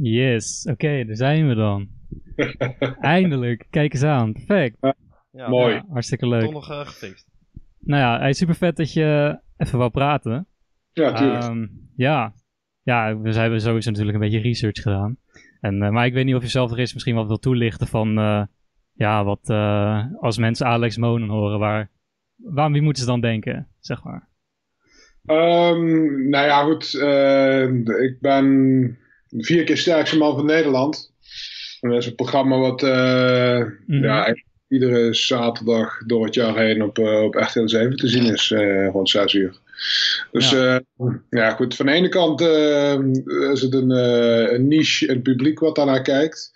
[0.00, 1.88] Yes, oké, daar zijn we dan.
[3.00, 4.32] Eindelijk, kijk eens aan.
[4.32, 4.76] Perfect.
[5.30, 5.74] Ja, Mooi.
[5.74, 6.50] Ja, hartstikke leuk.
[6.50, 7.26] Nog eh, gefixt.
[7.80, 10.46] Nou ja, hij is super vet dat je even wou praten.
[10.92, 11.42] Ja, tuurlijk.
[11.42, 11.66] Ehm,
[11.96, 12.32] ja.
[12.82, 15.16] ja, we hebben sowieso natuurlijk een beetje research gedaan.
[15.60, 17.86] En, eh, maar ik weet niet of je zelf er is misschien wat wil toelichten
[17.86, 18.18] van...
[18.18, 18.42] eh,
[18.92, 21.90] ja, wat eh, als mensen Alex Monen horen, waar,
[22.36, 24.28] waar, wie moeten ze dan denken, zeg maar?
[25.24, 26.94] Ehm, nou ja, goed.
[26.94, 27.62] eh,
[28.02, 28.98] ik ben
[29.30, 31.12] vier keer sterkste man van Nederland.
[31.80, 34.04] En dat is een programma wat eh, Mhm.
[34.04, 34.36] ja,
[34.68, 38.88] iedere zaterdag door het jaar heen op, eh, op RTL 7 te zien is, eh,
[38.88, 39.56] rond 6 uur.
[40.32, 40.72] Dus Ja.
[40.96, 41.20] ja.
[41.30, 41.76] ja, goed.
[41.76, 42.40] Van de ene kant
[43.52, 46.50] is het een, eh, een niche in het publiek wat daarnaar kijkt.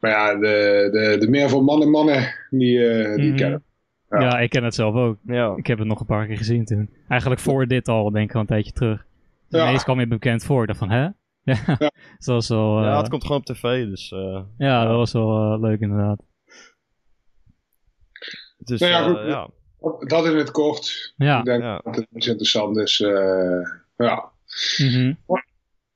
[0.00, 3.36] Maar ja, de, de, de meer van mannen mannen, die, eh die Mhm.
[3.36, 3.62] kennen.
[4.10, 4.20] Ja.
[4.20, 4.38] Ja.
[4.38, 5.16] ik ken het zelf ook.
[5.26, 5.54] Ja.
[5.56, 6.90] Ik heb het nog een paar keer gezien toen.
[7.08, 9.04] Eigenlijk voor dit al, denk ik al een tijdje terug.
[9.48, 9.62] Ja.
[9.66, 10.60] Ineens kwam je bekend voor.
[10.60, 11.08] Ik dacht van, hè?
[11.54, 11.90] Ja, Ja.
[12.18, 12.78] dat was wel...
[12.78, 14.10] eh, ja, ja, het komt gewoon op tv, dus...
[14.12, 16.22] eh, dat was wel eh, leuk inderdaad.
[18.58, 19.26] dus Nou ja, eh, goed.
[19.26, 19.48] ja.
[20.06, 21.14] Dat in het kort.
[21.16, 21.38] Ja.
[21.38, 21.80] Ik denk Ja.
[21.84, 23.00] dat het iets interessant is.
[23.00, 23.60] eh,
[23.96, 24.30] ja.
[24.78, 25.12] mhm.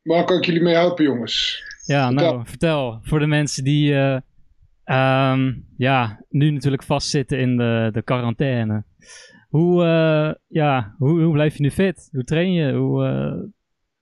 [0.02, 1.62] Waar kan ik jullie mee helpen, jongens?
[1.86, 2.32] Ja, Vertel.
[2.32, 2.98] nou, vertel.
[3.02, 4.16] Voor de mensen die eh,
[4.84, 8.84] ehm, ja, nu natuurlijk vastzitten in de, de quarantaine.
[9.48, 12.08] Hoe, eh, ja, hoe, hoe blijf je nu fit?
[12.12, 12.72] Hoe train je?
[12.72, 13.50] Hoe, eh,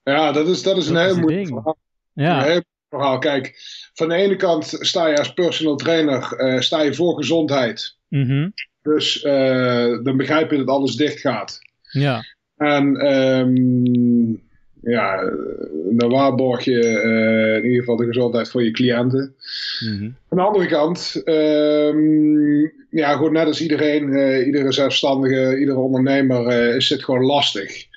[0.04, 1.76] Ja, dat is, dat is een Dat heel moeilijk verhaal.
[2.14, 3.18] Een ja, heel verhaal.
[3.18, 3.54] Kijk,
[3.94, 7.96] van de ene kant sta je als personal trainer eh, sta je voor gezondheid.
[8.08, 8.48] mhm,
[8.82, 11.58] Dus eh, dan begrijp je dat alles dicht gaat.
[11.90, 12.22] ja,
[12.56, 14.30] En ehm,
[14.92, 15.30] ja,
[15.90, 19.34] dan waarborg je eh, in ieder geval de gezondheid voor je cliënten.
[19.80, 20.04] Mhm.
[20.04, 24.04] Aan de andere kant, ehm, ja, goed, net als iedereen,
[24.46, 27.90] iedere zelfstandige, iedere ondernemer, is het gewoon lastig.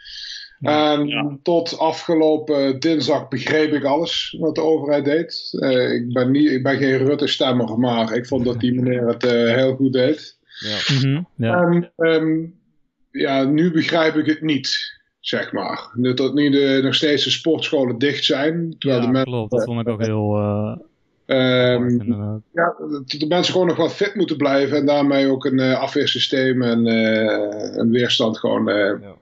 [0.62, 5.58] En tot afgelopen dinsdag begreep ik alles wat de overheid deed.
[5.60, 9.24] Eh, ik, ben niet, ik ben geen Rutte-stemmer, maar ik vond dat die meneer het
[9.24, 10.38] eh, heel goed deed.
[10.60, 10.78] Ja.
[10.96, 12.46] mhm, ja, En ehm,
[13.12, 15.90] ja, nu begrijp ik het niet, zeg maar.
[15.94, 18.76] Nu Dat nu de, nog steeds de sportscholen dicht zijn.
[18.80, 19.52] Terwijl Ja, de mensen klopt.
[19.52, 20.76] Dat vond ik ook heel eh,
[21.26, 22.06] ehm,
[22.54, 25.80] ja, dat de mensen gewoon nog wat fit moeten blijven en daarmee ook een eh,
[25.80, 28.70] afweersysteem en eh, een weerstand gewoon.
[28.70, 29.16] eh, Ja.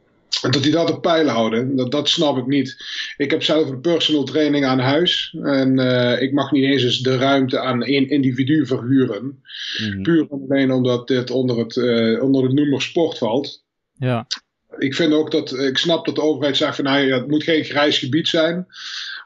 [0.51, 2.75] Dat die dat op peil houden, dat, dat snap ik niet.
[3.17, 7.17] Ik heb zelf een personal training aan huis en eh, ik mag niet eens de
[7.17, 9.43] ruimte aan één individu verhuren.
[9.81, 10.01] Mhm.
[10.01, 13.63] Puur en alleen omdat dit onder het, eh, onder het noemer sport valt.
[13.93, 14.27] Ja,
[14.77, 17.43] Ik vind ook dat, ik snap dat de overheid zegt van nou ja, het moet
[17.43, 18.67] geen grijs gebied zijn.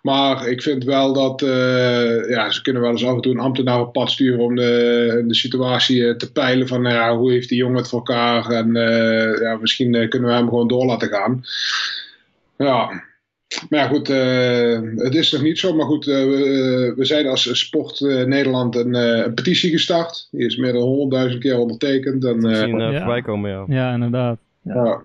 [0.07, 3.39] Maar ik vind wel dat, eh, ja, ze kunnen wel eens af en toe een
[3.39, 7.31] ambtenaar op pad sturen om de, de situatie eh, te peilen van nou ja, hoe
[7.31, 10.85] heeft die jongen het voor elkaar en eh, ja, misschien kunnen we hem gewoon door
[10.85, 11.43] laten gaan.
[12.57, 13.03] Ja,
[13.69, 17.27] maar ja goed, eh, het is nog niet zo, maar goed, eh, we, we zijn
[17.27, 20.27] als Sport Nederland een, een petitie gestart.
[20.31, 22.25] Die is meer dan honderdduizend keer ondertekend.
[22.25, 22.97] En, eh, Zien Ja.
[22.97, 23.65] voorbij komen, ja.
[23.67, 24.37] ja, inderdaad.
[24.61, 25.03] ja.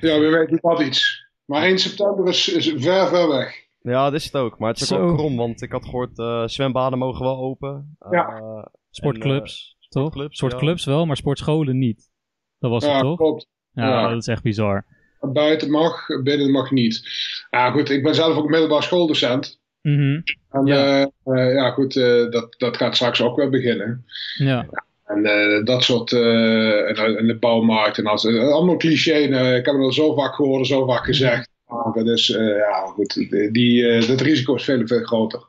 [0.00, 1.26] ja, we weten wat iets.
[1.44, 3.66] Maar 1 september is, is ver, ver weg.
[3.80, 4.58] Ja, dat is het ook.
[4.58, 5.04] Maar het is ook Zo.
[5.06, 7.96] wel krom, want ik had gehoord, eh, zwembaden mogen wel open.
[8.10, 8.28] Ja.
[8.28, 10.02] Eh, Sportclubs, toch?
[10.02, 12.10] sportclubs, Sportclubs wel, maar sportscholen niet.
[12.58, 13.16] Dat was het Ja, toch?
[13.16, 13.46] klopt.
[13.72, 14.08] Ja, Ja.
[14.08, 14.84] dat is echt bizar.
[15.20, 17.02] Buiten mag, binnen mag niet.
[17.50, 19.60] Ja, goed, ik ben zelf ook middelbaar schooldocent.
[19.82, 20.98] Mhm, En Ja.
[21.24, 24.04] ja, ja goed, eh, dat, dat gaat straks ook weer beginnen.
[24.38, 24.66] Ja,
[25.04, 29.12] En eh, dat soort, eh, en, en de bouwmarkt en als, eh, allemaal cliché.
[29.12, 31.50] eh, ik heb het al zo vaak gehoord, zo vaak gezegd.
[31.94, 33.14] Dat is, eh, ja goed,
[33.52, 35.40] die, eh, dat risico is veel, veel groter.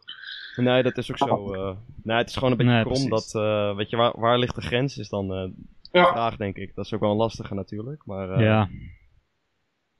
[0.55, 1.53] Nee, dat is ook zo.
[1.53, 3.07] eh nee, het is gewoon een beetje Nee, krom.
[3.07, 3.31] precies.
[3.31, 5.43] Dat, eh, weet je, waar, waar ligt de grens is dan eh,
[5.91, 6.11] de Ja.
[6.11, 6.75] vraag, denk ik.
[6.75, 8.05] Dat is ook wel een lastige natuurlijk.
[8.05, 8.69] Maar eh, ja.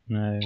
[0.06, 0.38] Nee.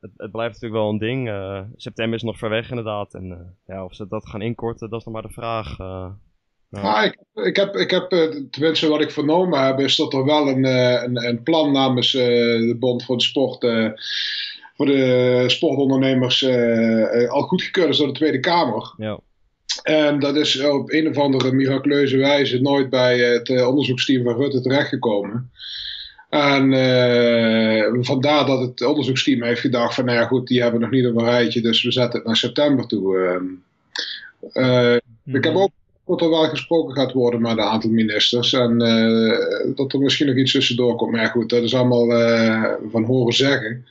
[0.00, 1.28] Het, het blijft natuurlijk wel een ding.
[1.28, 3.14] Eh, september is nog ver weg inderdaad.
[3.14, 5.78] En eh, ja, of ze dat gaan inkorten, dat is nog maar de vraag.
[5.78, 8.08] Nou, Maar ik, ik heb, ik heb
[8.50, 12.14] tenminste wat ik vernomen heb, is dat er wel een, eh, een, een plan namens
[12.14, 12.24] eh,
[12.68, 13.62] de Bond voor de Sport,
[14.80, 18.94] voor de sportondernemers, eh, eh, al goedgekeurd is door de Tweede Kamer.
[18.96, 19.18] ja.
[19.82, 24.36] En dat is op een of andere miraculeuze wijze nooit bij het eh, onderzoeksteam van
[24.36, 25.50] Rutte terechtgekomen.
[26.28, 26.70] En
[28.04, 31.16] vandaar dat het onderzoeksteam heeft gedacht van, nou ja goed, die hebben nog niet op
[31.16, 33.18] een rijtje, dus we zetten het naar september toe.
[33.18, 33.44] ehm.
[34.52, 34.96] Eh,
[35.34, 35.70] ik heb ook
[36.06, 38.52] dat er wel gesproken gaat worden met een aantal ministers.
[38.52, 38.78] En
[39.74, 41.12] dat er misschien nog iets tussendoor komt.
[41.12, 42.06] Maar goed, dat is allemaal
[42.90, 43.84] van horen zeggen.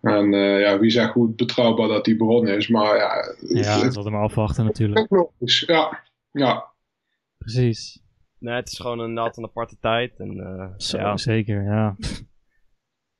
[0.00, 2.68] En eh, ja, wie zegt hoe betrouwbaar dat die bron is.
[2.68, 5.10] Maar ja, Ja, het dat hem afwachten natuurlijk.
[5.10, 5.60] logisch.
[5.66, 6.72] Ja, ja.
[7.38, 8.02] Precies.
[8.38, 10.18] Nee, het is gewoon een aparte tijd.
[10.18, 11.96] En eh Zo, ja, zeker, ja.
[11.98, 12.24] het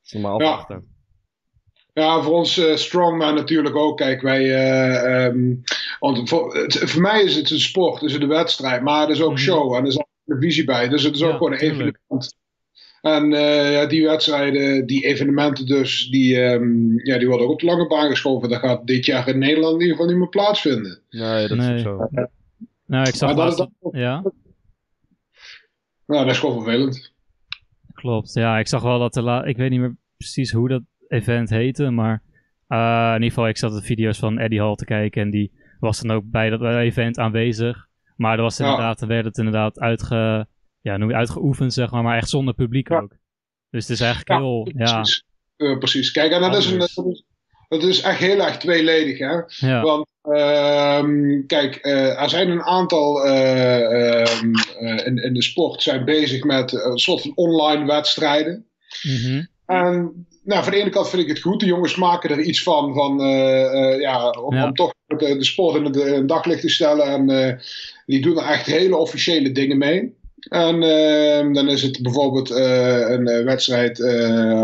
[0.01, 0.49] is maar Ja.
[0.49, 0.89] afwachten.
[1.93, 3.97] Ja, voor ons uh, strongman natuurlijk ook.
[3.97, 4.43] Kijk, wij.
[4.43, 5.61] Uh, um,
[5.99, 8.81] want voor, het, voor, mij is het een sport, dus de wedstrijd.
[8.81, 9.37] Maar er is ook mm.
[9.37, 10.87] show en er is ook televisie bij.
[10.87, 12.39] Dus het is ook gewoon een evenement.
[13.01, 17.59] En uh, ja, die wedstrijden, die evenementen dus, die, um, ja, die worden ook op
[17.59, 18.49] de lange baan geschoven.
[18.49, 21.01] Dat gaat dit jaar in Nederland in ieder geval niet meer plaatsvinden.
[21.09, 21.75] Nee, dat nee.
[21.75, 22.09] is zo.
[22.85, 24.21] Nou, ik zag dat, dat, ja.
[26.05, 27.13] Nou, dat is gewoon vervelend.
[27.93, 28.59] Klopt, ja.
[28.59, 31.89] Ik zag wel dat de la ik weet niet meer precies hoe dat event heette,
[31.89, 32.23] maar
[32.67, 35.51] uh, in ieder geval, ik zat de video's van Eddie Hall te kijken en die
[35.79, 37.87] was dan ook bij dat event aanwezig.
[38.15, 40.47] Maar er was inderdaad, er werd het inderdaad uitge,
[40.81, 43.15] ja, noem je uitgeoefend, zeg maar, maar echt zonder publiek ook.
[43.69, 45.23] Dus het is eigenlijk heel, precies.
[45.57, 45.67] ja.
[45.67, 46.11] Uh, precies.
[46.11, 47.23] Kijk, en dat is, een,
[47.67, 49.41] dat is echt heel erg tweeledig, hè.
[49.67, 49.81] Ja.
[49.81, 51.03] Want, uh,
[51.47, 54.41] kijk, uh, er zijn een aantal uh,
[55.05, 58.65] in, in de sport zijn bezig met een soort van online wedstrijden.
[59.01, 59.47] Mm -hmm.
[59.65, 61.59] En nou, van de ene kant vind ik het goed.
[61.59, 63.19] De jongens maken er iets van, van
[63.99, 64.65] ja, om, ja.
[64.65, 67.05] om, toch de, de sport in het daglicht te stellen.
[67.05, 67.59] En
[68.05, 70.19] die doen er echt hele officiële dingen mee.
[70.49, 74.03] En uh, dan is het bijvoorbeeld uh, een uh, wedstrijd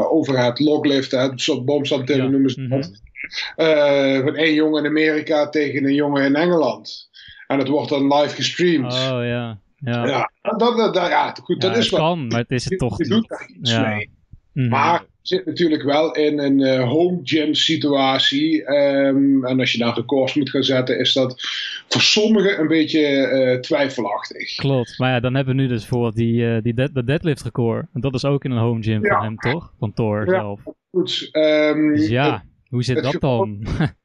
[0.10, 2.28] over het logliften, een soort ja.
[2.28, 2.88] noemen ze dat.
[2.88, 4.24] Mm -hmm.
[4.24, 7.10] van één jongen in Amerika tegen een jongen in Engeland.
[7.48, 8.94] En het wordt dan live gestreamd.
[8.94, 9.60] Oh ja.
[9.80, 12.00] Ja, ja dat, dat, dat, ja goed, dat is wel.
[12.00, 13.14] kan, maar het is het toch je, niet.
[13.14, 13.90] doet daar iets ja.
[13.90, 14.10] mee.
[14.54, 14.72] Mm -hmm.
[14.72, 18.72] Maar zit natuurlijk wel in een uh, home gym situatie.
[18.72, 21.42] Um, en als je daar records moet gaan zetten, is dat
[21.88, 24.56] voor sommigen een beetje uh, twijfelachtig.
[24.56, 27.86] Klopt, maar ja, dan hebben we nu dus bijvoorbeeld die, uh, die de deadlift record.
[27.94, 29.14] En dat is ook in een home gym ja.
[29.14, 29.74] van hem, toch?
[29.80, 30.62] Van Thor ja, zelf.
[30.92, 31.30] Goed.
[31.32, 33.66] Um, dus ja, hoe zit dat geval, dan?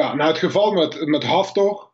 [0.00, 1.90] ja, nou het geval met, met Haftor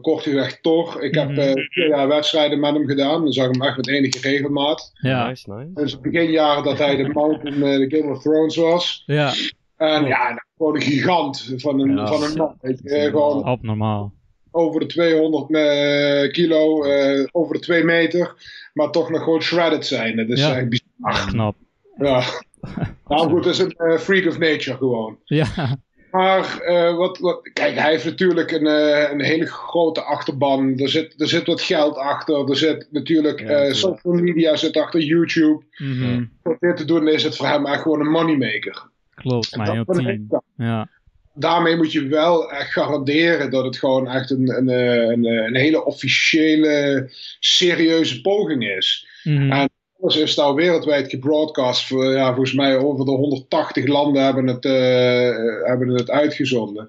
[0.00, 1.00] kortweg toch.
[1.00, 1.58] Ik heb mm -hmm.
[1.58, 3.22] uh, vier jaar wedstrijden met hem gedaan.
[3.22, 4.90] Dan zag ik hem echt met enige regelmaat.
[4.94, 5.28] Ja.
[5.28, 5.70] Nice, nice.
[5.74, 9.02] Dus begin jaren dat hij de Mountain uh, de Game of Thrones was.
[9.06, 9.32] Ja.
[9.76, 12.56] En ja, nou, gewoon een gigant van een, ja, van een man.
[12.62, 14.12] Uh, gewoon abnormaal.
[14.50, 16.84] Over de 200 kilo,
[17.32, 18.34] over de 2 meter.
[18.72, 20.16] Maar toch nog gewoon shredded zijn.
[20.16, 20.56] Dat is ja.
[20.56, 20.86] echt bizar.
[21.00, 21.56] Ach, knap.
[21.96, 22.22] Ja.
[23.08, 25.18] nou goed, dat is een freak of nature gewoon.
[25.24, 25.76] Ja.
[26.12, 30.78] Maar uh, wat, wat, kijk, hij heeft natuurlijk een, uh, een hele grote achterban.
[30.78, 32.50] Er zit, er zit wat geld achter.
[32.50, 35.62] Er zit natuurlijk ja, uh, social media zit achter YouTube.
[35.76, 36.30] Mm -hmm.
[36.42, 38.82] Om dit te doen is het voor hem echt gewoon een moneymaker.
[39.14, 40.42] Klopt, maar heel team.
[40.56, 40.88] Ja.
[41.34, 45.84] Daarmee moet je wel echt garanderen dat het gewoon echt een, een, een, een hele
[45.84, 47.06] officiële,
[47.40, 49.06] serieuze poging is.
[49.22, 49.52] Mm -hmm.
[49.52, 49.70] En
[50.02, 51.88] alles is daar wereldwijd gebroadcast.
[51.88, 56.88] Ja, volgens mij over de 180 landen hebben het, uh, hebben het uitgezonden.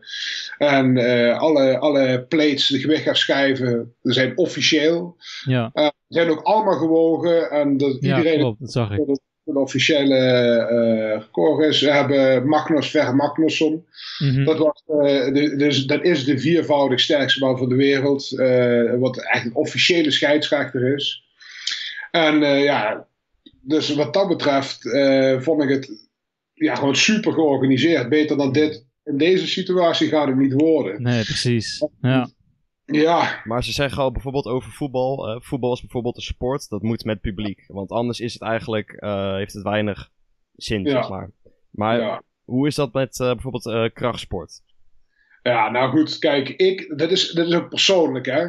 [0.57, 5.15] En uh, alle, alle plates, de gewichthefschijven, zijn officieel.
[5.45, 5.71] Ja.
[5.73, 7.49] Uh, zijn ook allemaal gewogen.
[7.49, 9.05] En dat ja, iedereen klopt, dat zag ik.
[9.45, 11.81] Dat officiële record is.
[11.81, 13.85] We hebben Magnus Ver Magnusson.
[14.19, 14.45] Mm -hmm.
[14.45, 18.29] Dat, was, de, dus, dat is de viervoudig sterkste man van de wereld.
[18.99, 21.22] wat echt een officiële scheidsrechter is.
[22.13, 23.07] En uh, ja,
[23.61, 26.09] dus wat dat betreft uh, vond ik het
[26.53, 28.09] ja, gewoon super georganiseerd.
[28.09, 28.85] Beter dan dit.
[29.03, 31.01] In deze situatie gaat het niet worden.
[31.01, 31.87] Nee, precies.
[32.01, 32.29] Ja.
[32.85, 33.41] Ja.
[33.43, 35.29] Maar ze zeggen al bijvoorbeeld over voetbal.
[35.29, 36.69] Uh, voetbal is bijvoorbeeld een sport.
[36.69, 37.63] Dat moet met publiek.
[37.67, 40.09] Want anders is het eigenlijk, uh, heeft het weinig
[40.55, 40.89] zin, Ja.
[40.91, 41.31] zeg maar.
[41.71, 42.21] Maar Ja.
[42.43, 44.61] hoe is dat met uh, bijvoorbeeld uh, krachtsport?
[45.43, 48.45] Ja, nou goed, kijk, ik, dat, is, dat is ook persoonlijk, hè.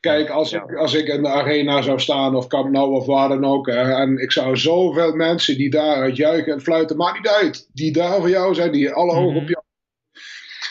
[0.00, 0.62] Kijk, als, Ja.
[0.62, 3.66] ik, als ik in de arena zou staan, of Camp Nou, of waar dan ook,
[3.66, 7.92] hè, en ik zou zoveel mensen die daar juichen en fluiten, maakt niet uit, die
[7.92, 9.36] daar voor jou zijn, die alle ogen Mhm.
[9.42, 9.62] op jou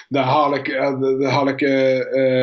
[0.09, 1.99] daar haal ik, eh, daar haal ik eh,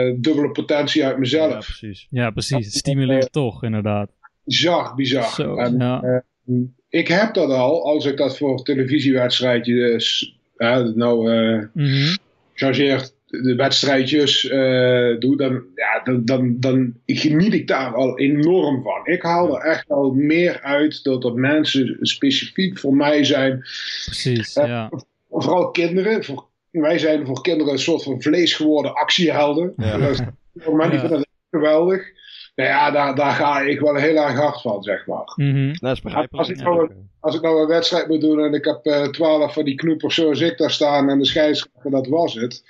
[0.09, 1.51] eh, dubbele potentie uit mezelf.
[1.53, 2.07] Ja, precies.
[2.11, 2.65] Ja, precies.
[2.67, 4.11] Het stimuleert toch, inderdaad.
[4.45, 5.25] Bizar, bizar.
[5.33, 6.03] Zo, En, ja.
[6.03, 6.55] eh,
[6.89, 12.17] ik heb dat al, als ik dat voor televisiewedstrijdjes, uh, nou, eh Mhm.
[12.55, 18.83] chargeert de wedstrijdjes eh, doe, dan, ja, dan, dan, dan geniet ik daar al enorm
[18.83, 19.01] van.
[19.07, 23.59] Ik haal er echt al meer uit dat er mensen specifiek voor mij zijn.
[24.05, 24.91] Precies, Eh, ja.
[25.31, 26.25] Vooral kinderen.
[26.25, 29.73] Voor, wij zijn voor kinderen een soort van vlees geworden actiehelden.
[29.77, 29.97] Ja.
[29.99, 30.19] Dus,
[30.55, 31.01] voor mij die Ja.
[31.01, 32.13] vinden dat geweldig.
[32.55, 35.33] Nou ja, daar, daar ga ik wel heel erg hard van, zeg maar.
[35.37, 35.55] Mhm.
[35.65, 36.39] Nou, dat is begrijpelijk.
[36.49, 36.95] Als ik nou- oké.
[37.21, 40.15] Als ik nou een wedstrijd moet doen en ik heb eh, twaalf van die knoepers
[40.15, 42.63] zoals ik daar staan en de scheidsrechter, dat was het.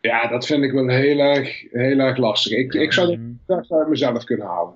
[0.00, 2.52] Ja, dat vind ik wel heel erg, heel erg lastig.
[2.58, 3.30] Ik, ik zou Mhm.
[3.46, 4.74] dat best uit mezelf kunnen halen.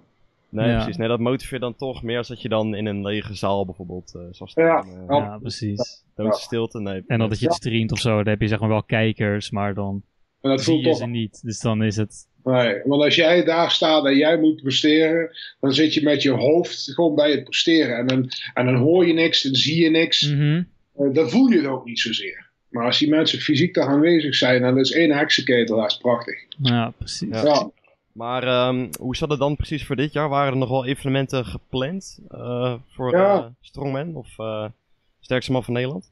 [0.49, 0.77] Nee, Ja.
[0.77, 0.97] precies.
[0.97, 4.13] Nee, dat motiveert dan toch meer als dat je dan in een lege zaal bijvoorbeeld
[4.17, 4.65] uh, zou staan.
[4.65, 4.85] Ja.
[5.09, 6.05] eh, Ja, precies.
[6.17, 7.03] doodstilte, nee.
[7.07, 7.53] En dat het je Ja.
[7.53, 10.03] streamt of zo, dan heb je zeg maar wel kijkers, maar dan
[10.41, 10.99] En dat zie voelt je toch.
[10.99, 11.41] ze niet.
[11.43, 12.27] Dus dan is het...
[12.45, 16.31] Nee, want als jij daar staat en jij moet presteren, dan zit je met je
[16.31, 17.97] hoofd gewoon bij het presteren.
[17.97, 20.31] En dan, en dan hoor je niks, dan zie je niks.
[20.33, 20.63] Mhm.
[20.97, 22.51] Eh, dan voel je het ook niet zozeer.
[22.73, 26.45] Maar als die mensen fysiek daar aanwezig zijn, dan is één heksenketel, dat is prachtig.
[26.59, 27.29] Ja, precies.
[27.29, 27.45] Ja.
[27.45, 27.71] Ja.
[28.13, 30.29] Maar ehm, hoe zat het dan precies voor dit jaar?
[30.29, 33.37] Waren er nog wel evenementen gepland eh, voor Ja.
[33.39, 34.65] eh, Strongman of eh,
[35.21, 36.12] sterkste man van Nederland?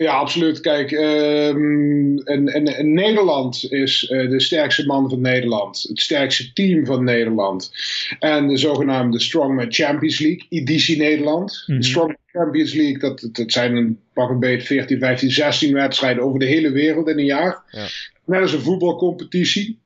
[0.00, 0.60] Ja, absoluut.
[0.60, 6.86] Kijk, ehm, in, in Nederland is eh, de sterkste man van Nederland, het sterkste team
[6.86, 7.72] van Nederland.
[8.18, 11.64] En de zogenaamde Strongman Champions League, editie Nederland.
[11.66, 11.78] Mhm.
[11.78, 16.22] De Strongman Champions League, dat, dat zijn een pak een beetje 14, 15, 16 wedstrijden
[16.22, 17.62] over de hele wereld in een jaar.
[17.70, 17.86] Ja.
[18.24, 19.78] Net als een voetbalcompetitie.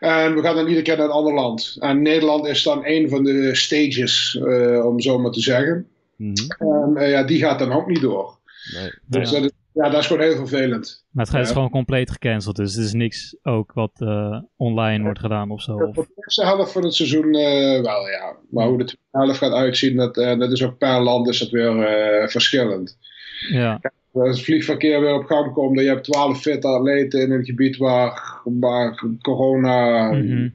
[0.00, 1.76] En we gaan dan iedere keer naar een ander land.
[1.78, 5.86] En Nederland is dan een van de stages, eh, om zo maar te zeggen.
[6.16, 6.34] Mhm.
[6.58, 8.40] En eh, ja, die gaat dan ook niet door.
[8.74, 8.90] Nee.
[9.06, 9.40] Dus Ja.
[9.40, 11.04] dat, is, ja, dat is gewoon heel vervelend.
[11.10, 11.54] Maar het gaat- is Ja.
[11.54, 15.72] gewoon compleet gecanceld, dus het is niks ook wat eh, online wordt gedaan of zo.
[15.76, 18.36] Of, Voor de eerste helft van het seizoen eh, wel, ja.
[18.50, 21.38] Maar hoe de tweede helft gaat uitzien, dat, eh, dat is ook per land is
[21.38, 22.98] dat weer verschillend.
[23.50, 23.80] ja,
[24.12, 27.44] Als het vliegverkeer weer op gang komt, en je hebt 12 fitte atleten in een
[27.44, 30.48] gebied waar, waar corona mhm.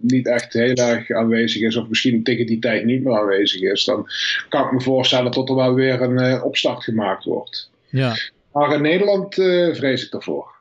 [0.00, 3.84] niet echt heel erg aanwezig is, of misschien tegen die tijd niet meer aanwezig is,
[3.84, 4.06] dan
[4.48, 7.70] kan ik me voorstellen dat er wel weer een opstart gemaakt wordt.
[7.88, 8.14] ja,
[8.56, 10.54] Maar in Nederland eh, vrees ik ervoor.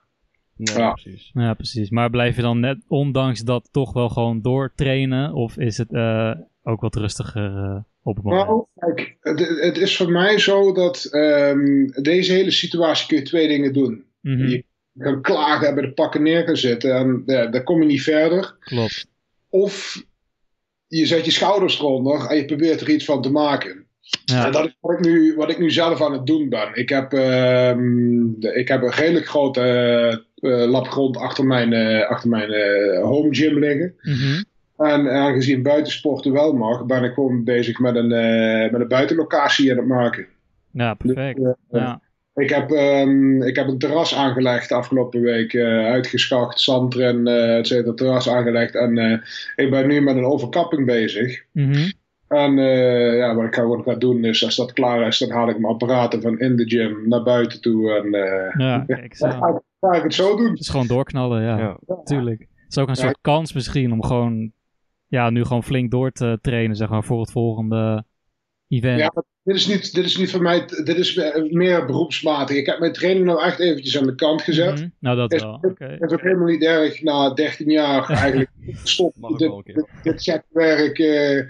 [0.56, 0.92] Nee, Ja.
[0.92, 1.32] precies.
[1.34, 1.90] ja, precies.
[1.90, 5.34] Maar blijf je dan net, ondanks dat, toch wel gewoon doortrainen?
[5.34, 6.32] Of is het eh,
[6.64, 8.48] ook wat rustiger eh, op het moment?
[8.48, 13.24] Nou, kijk, het, het is voor mij zo dat ehm, deze hele situatie kun je
[13.24, 14.06] twee dingen doen.
[14.22, 14.64] Mhm, Je
[14.98, 18.02] kan klagen en bij de pakken neer gaan zitten en ja, dan kom je niet
[18.04, 18.56] verder.
[18.60, 19.08] Klopt.
[19.50, 20.04] Of
[20.88, 23.85] je zet je schouders eronder en je probeert er iets van te maken.
[24.26, 26.70] Ja, En dat is wat ik, nu, wat ik nu zelf aan het doen ben.
[26.74, 30.14] Ik heb, ehm, ik heb een redelijk grote eh,
[30.64, 33.96] eh, labgrond achter mijn, eh, achter mijn eh, home gym liggen.
[34.02, 34.44] mhm,
[34.78, 38.08] En aangezien buitensporten wel mag, ben ik gewoon bezig met een,
[38.72, 40.28] met een buitenlocatie aan het maken.
[40.72, 41.38] ja perfect.
[41.44, 42.02] Dus, Ja,
[42.36, 45.54] Ik heb, ehm, ik heb een terras aangelegd de afgelopen week.
[45.54, 48.76] eh, uitgeschacht, zand erin, eh et cetera, terras aangelegd.
[48.76, 49.22] En
[49.56, 51.44] ik ben nu met een overkapping bezig.
[51.52, 51.90] mhm,
[52.28, 55.50] En eh, ja, wat ik gewoon ga doen is, als dat klaar is, dan haal
[55.50, 57.92] ik mijn apparaten van in de gym naar buiten toe.
[57.92, 59.38] En eh, ja kijk dan zo.
[59.40, 60.50] ga, ik, ga ik het zo doen.
[60.50, 61.58] Het is gewoon doorknallen, ja.
[61.58, 61.78] Ja.
[62.04, 62.40] Tuurlijk.
[62.40, 63.02] Het is ook een Ja.
[63.02, 64.52] soort kans misschien om gewoon,
[65.08, 68.04] ja, nu gewoon flink door te trainen, zeg maar, voor het volgende
[68.68, 69.00] event.
[69.00, 69.12] Ja,
[69.44, 71.16] dit is niet, dit is niet voor mij, dit is
[71.52, 72.58] meer beroepsmatig.
[72.58, 74.80] Ik heb mijn training nou echt eventjes aan de kant gezet.
[74.80, 74.88] Mhm.
[75.00, 75.60] Nou, dat Is- wel.
[75.62, 75.86] Oké.
[75.86, 78.50] Het is ook helemaal niet erg na 13 jaar eigenlijk
[78.84, 79.52] stop ook dit,
[80.04, 81.44] dit, dit werk eh,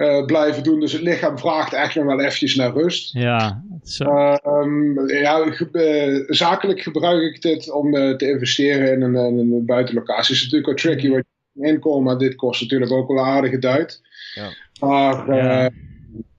[0.00, 0.80] eh, blijven doen.
[0.80, 3.12] Dus het lichaam vraagt echt nog wel eventjes naar rust.
[3.12, 4.04] Ja, zo.
[4.04, 9.38] Ehm, ja, ge- eh, zakelijk gebruik ik dit om eh, te investeren in een, in
[9.52, 10.34] een buitenlocatie.
[10.34, 13.58] is natuurlijk wel tricky wat je inkomen, maar dit kost natuurlijk ook wel een aardige
[13.58, 14.00] duit.
[14.34, 14.48] Ja.
[14.86, 15.70] Maar eh, Ja.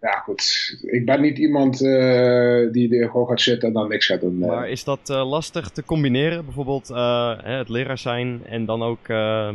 [0.02, 0.12] ja.
[0.20, 4.22] goed, ik ben niet iemand eh, die er gewoon gaat zitten en dan niks gaat
[4.22, 4.38] doen.
[4.38, 6.46] Maar is dat eh, lastig te combineren?
[6.46, 9.50] Bijvoorbeeld eh, hè, het leraar zijn en dan ook eh,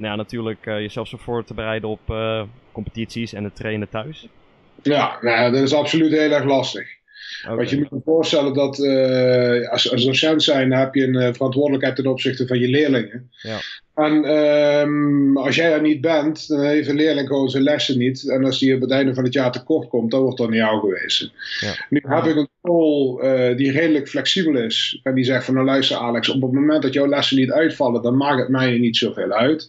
[0.00, 2.42] nou ja, natuurlijk eh, jezelf zo voor te bereiden op eh,
[2.72, 4.28] competities en het trainen thuis?
[4.82, 6.99] Ja, nou, dat is absoluut heel erg lastig.
[7.48, 11.32] Want je moet je voorstellen dat eh, als, als docent zijn, heb je een eh,
[11.32, 13.30] verantwoordelijkheid ten opzichte van je leerlingen.
[13.42, 13.58] Ja.
[13.94, 18.28] En ehm, als jij er niet bent, dan heeft een leerling gewoon zijn lessen niet.
[18.28, 20.54] En als die op het einde van het jaar tekort komt, dan wordt dat aan
[20.54, 21.32] jou gewezen.
[21.60, 21.86] Ja.
[21.88, 25.00] Nu heb ik een school eh, die redelijk flexibel is.
[25.02, 28.02] En die zegt van nou luister Alex, op het moment dat jouw lessen niet uitvallen,
[28.02, 29.68] dan maakt het mij niet zoveel uit.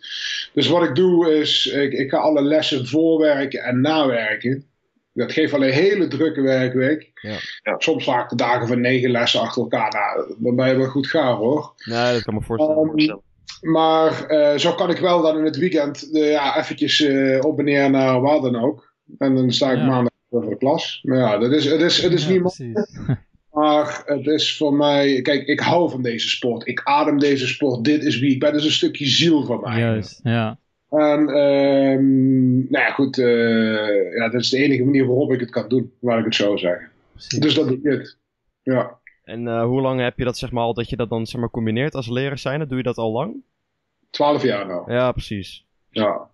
[0.54, 4.66] Dus wat ik doe is, ik, ik ga alle lessen voorwerken en nawerken.
[5.14, 7.12] Dat geeft alleen een hele drukke werkweek.
[7.14, 7.38] Ja.
[7.62, 9.92] Ja, soms vaak de dagen van negen lessen achter elkaar.
[9.92, 11.74] Nou, dan ben je wel goed gaar hoor.
[11.86, 12.94] Nee, dat kan me voorstellen.
[12.96, 13.18] Ehm,
[13.72, 17.60] maar eh, zo kan ik wel dan in het weekend eh, ja, eventjes eh, op
[17.60, 18.94] en neer naar waar dan ook.
[19.18, 19.86] En dan sta ik Ja.
[19.86, 21.00] maandag voor de klas.
[21.04, 22.90] Maar ja, dat is, het is, het is Ja, niet
[23.52, 26.68] maar het is voor mij, kijk, ik hou van deze sport.
[26.68, 27.84] Ik adem deze sport.
[27.84, 28.52] Dit is wie ik ben.
[28.52, 29.80] Dat is een stukje ziel van mij.
[29.80, 30.58] Juist, ja.
[30.92, 33.18] En, ehm, nou ja, goed.
[33.18, 36.36] eh, ja, dat is de enige manier waarop ik het kan doen, waar ik het
[36.36, 36.90] zo zeggen.
[37.12, 37.40] Precies.
[37.40, 38.18] Dus dat doe ik het.
[38.64, 39.00] Ja.
[39.24, 41.42] En eh, hoe lang heb je dat zeg maar al dat je dat dan zeg
[41.42, 42.68] maar combineert als leraar zijn?
[42.68, 43.36] Doe je dat al lang?
[44.10, 44.92] Twaalf jaar nou.
[44.94, 45.66] Ja, precies.
[45.90, 46.30] Ja.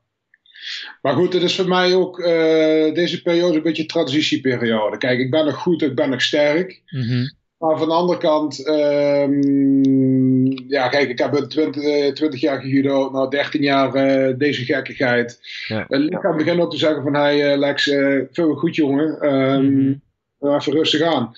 [1.01, 4.97] Maar goed, het is voor mij ook eh, deze periode een beetje een transitieperiode.
[4.97, 6.81] Kijk, ik ben nog goed, ik ben nog sterk.
[6.89, 7.25] Mhm.
[7.57, 12.61] Maar van de andere kant, ehm, ja, kijk, ik heb een 20, eh, 20 jaar
[12.61, 13.91] gejudo, nou 13 jaar
[14.37, 15.39] deze gekkigheid.
[15.67, 15.85] Ja.
[15.87, 19.63] Het lichaam begint ook te zeggen van, hey eh, Lex, eh veel goed jongen, Ehm,
[20.39, 20.55] Mhm.
[20.55, 21.31] even rustig aan.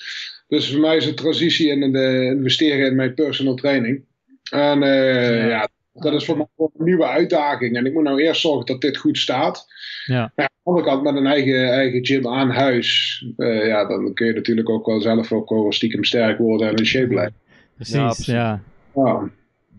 [0.48, 4.04] Dus voor mij is het transitie in de investeren in mijn personal training.
[4.52, 5.46] En Ja.
[5.48, 5.68] ja.
[5.94, 7.76] dat is voor mij een nieuwe uitdaging.
[7.78, 9.68] En ik moet nou eerst zorgen dat dit goed staat.
[10.06, 10.22] Ja.
[10.22, 14.28] Aan de andere kant, met een eigen, eigen gym aan huis, eh, ja, dan kun
[14.28, 17.34] je natuurlijk ook wel zelf ook wel stiekem sterk worden en in shape blijven.
[17.76, 17.94] precies.
[17.96, 18.26] Ja, Ja, precies.
[18.34, 18.62] ja.
[18.96, 19.30] Ja,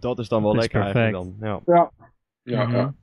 [0.01, 1.35] Dat is dan wel is lekker eigenlijk dan.
[1.41, 1.61] Ja.
[2.45, 2.77] ja, Mhm.
[2.77, 2.95] ja.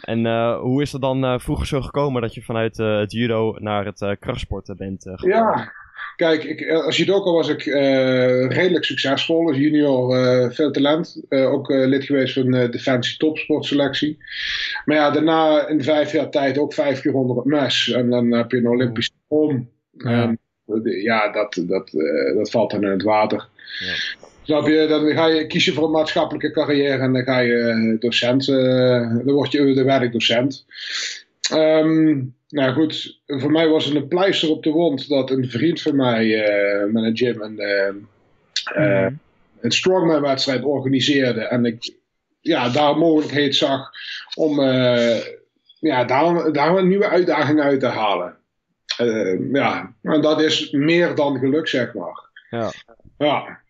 [0.00, 3.12] En eh, hoe is het dan eh, vroeger zo gekomen dat je vanuit eh, het
[3.12, 5.28] judo naar het eh, krachtsporten bent gegaan?
[5.28, 5.72] Ja,
[6.18, 9.46] kijk, ik, eh, als judoka was ik eh, redelijk succesvol.
[9.46, 11.22] Als junior eh, veel talent.
[11.28, 14.18] Ook lid geweest van de Defensie topsportselectie.
[14.84, 17.90] Maar ja, daarna in vijf jaar tijd ook vijf keer onder het mes.
[17.90, 19.70] En dan heb je een Olympisch om.
[19.96, 20.36] Ja.
[20.82, 21.90] Ja, dat, dat,
[22.34, 23.48] dat valt dan in het water.
[23.78, 24.24] Ja.
[24.42, 24.86] Snap je?
[24.86, 29.52] Dan ga je kiezen voor een maatschappelijke carrière en dan ga je docent, dan word
[29.52, 30.66] je de werkdocent.
[31.50, 35.82] Ehm nou goed, voor mij was het een pleister op de wond dat een vriend
[35.82, 37.86] van mij eh, met een gym een, eh,
[38.74, 39.14] eh, Mhm.
[39.60, 41.40] een strongman wedstrijd organiseerde.
[41.40, 41.94] En ik
[42.40, 43.90] ja, daar een mogelijkheid zag
[44.34, 45.16] om eh,
[45.80, 48.36] ja, daar, daar een nieuwe uitdaging uit te halen.
[48.96, 52.28] Eh, ja, en dat is meer dan geluk, zeg maar.
[52.50, 52.70] Ja.
[53.18, 53.60] Ja.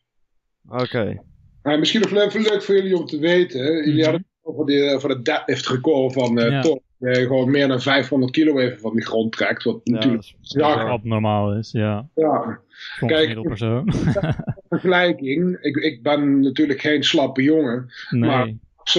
[0.69, 1.23] Oké.
[1.63, 3.61] Maar misschien nog leuk, leuk voor jullie om te weten.
[3.65, 4.03] Jullie Mhm.
[4.03, 6.61] hadden het over, de, over het deadlift record van eh Ja.
[6.63, 6.81] Thor.
[6.99, 9.65] Die gewoon meer dan 500 kilo even van de grond trekt.
[9.65, 10.89] Wat Ja, natuurlijk dat bizar.
[10.89, 12.09] Abnormaal is, ja.
[12.15, 12.61] ja,
[13.07, 13.43] Kijk.
[13.43, 13.93] persoon.
[14.69, 15.59] vergelijking.
[15.61, 17.91] Ik, ik ben natuurlijk geen slappe jongen.
[18.11, 18.31] Nee.
[18.31, 18.53] Maar-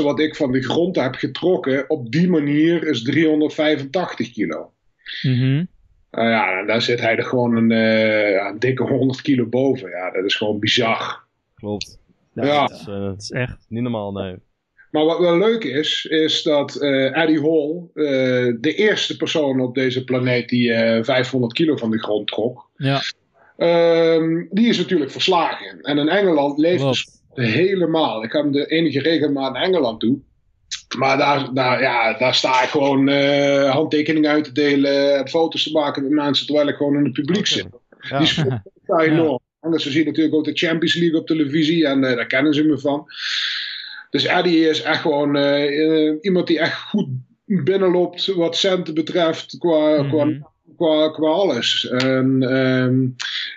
[0.03, 4.71] wat ik van de grond heb getrokken op die manier is 385 kilo.
[5.21, 5.65] Mhm.
[6.11, 9.89] Nou ja, daar zit hij er gewoon een, eh, een dikke 100 kilo boven.
[9.89, 11.23] Ja, dat is gewoon bizar.
[11.55, 11.99] Klopt.
[12.33, 12.61] Ja.
[12.67, 13.65] Dat is eh, Dat is echt.
[13.69, 14.35] niet normaal, nee.
[14.91, 19.75] Maar wat wel leuk is, is dat eh Eddie Hall, eh, de eerste persoon op
[19.75, 23.01] deze planeet die eh 500 kilo van de grond trok, Ja,
[23.57, 25.81] ehm, die is natuurlijk verslagen.
[25.81, 28.23] En in Engeland leeft het helemaal.
[28.23, 30.19] Ik ga de enige regelmaat naar Engeland toe.
[30.97, 35.63] Maar daar, daar, ja, daar sta ik gewoon eh, handtekeningen uit te delen en foto's
[35.63, 37.67] te maken met mensen terwijl ik gewoon in het publiek zit.
[37.99, 38.17] Ja.
[38.17, 39.39] Die sport daar enorm.
[39.61, 42.53] En dus ze zien natuurlijk ook de Champions League op televisie en eh, daar kennen
[42.53, 43.07] ze me van.
[44.09, 47.07] Dus Eddie is echt gewoon eh, eh, iemand die echt goed
[47.45, 50.09] binnenloopt wat centen betreft qua, Mhm.
[50.09, 51.87] qua, qua, qua alles.
[51.89, 52.99] En, ehm,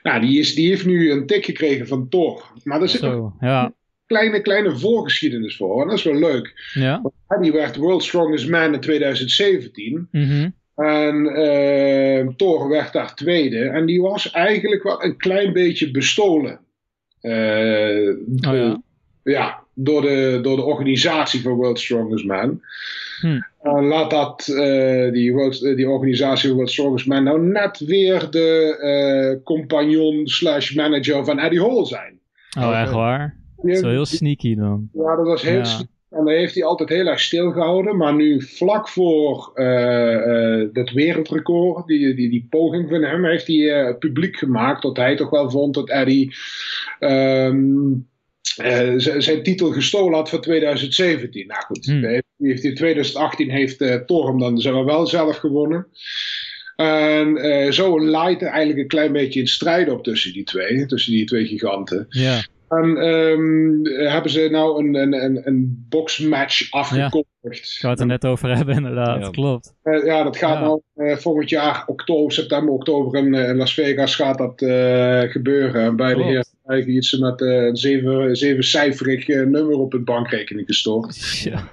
[0.02, 2.52] nou, die, is, die heeft nu een tik gekregen van Thor.
[2.64, 3.64] Maar er zit Zo, ja.
[3.64, 3.74] een
[4.06, 5.82] kleine, kleine voorgeschiedenis voor.
[5.82, 6.70] En dat is wel leuk.
[6.74, 7.02] Ja.
[7.28, 10.08] Eddie werd World Strongest Man in 2017.
[10.10, 10.48] Mhm.
[10.76, 13.58] En eh Thor werd daar tweede.
[13.68, 16.60] En die was eigenlijk wel een klein beetje bestolen.
[17.20, 18.08] Eh,
[18.48, 18.82] Oh ja.
[19.22, 22.60] ja, door de, door de organisatie van World Strongest Man.
[23.20, 23.40] Hm.
[23.62, 27.78] En laat dat, eh, die, World, eh, die organisatie van World Strongest Man nou net
[27.78, 32.18] weer de eh, compagnon slash manager van Eddie Hall zijn.
[32.58, 33.36] Oh, echt waar?
[33.56, 34.88] Dat is wel heel sneaky dan.
[34.92, 35.64] Ja, dat was heel Ja.
[35.64, 35.86] snel.
[36.12, 37.96] En daar heeft hij altijd heel erg stilgehouden.
[37.96, 43.46] Maar nu vlak voor eh, eh, dat wereldrecord, die, die, die poging van hem, heeft
[43.46, 44.82] hij eh, publiek gemaakt.
[44.82, 46.34] Dat hij toch wel vond dat Eddie
[46.98, 47.90] ehm,
[48.56, 51.46] eh, zijn titel gestolen had van 2017.
[51.46, 52.04] Nou goed, Hmm.
[52.38, 55.86] heeft, in 2018 heeft eh Thor hem dan zeg maar wel zelf gewonnen.
[56.76, 60.86] En eh, zo leidt er eigenlijk een klein beetje een strijd op tussen die twee,
[60.86, 62.06] tussen die twee giganten.
[62.08, 62.40] Ja.
[62.68, 67.31] En ehm, hebben ze nou een, een, een, een boxmatch afgekondigd.
[67.42, 69.22] Ik wou het er net over hebben, inderdaad.
[69.24, 69.30] Ja.
[69.30, 69.74] Klopt.
[69.82, 70.60] Eh, ja, dat gaat Ja.
[70.60, 75.20] nou eh, volgend jaar, oktober, september, oktober in, eh, in Las Vegas gaat dat eh,
[75.20, 75.82] gebeuren.
[75.82, 76.28] En beide Klopt.
[76.28, 81.16] heren krijgen iets met eh, een zeven, zevencijferig eh, nummer op hun bankrekening gestort.
[81.44, 81.68] Ja.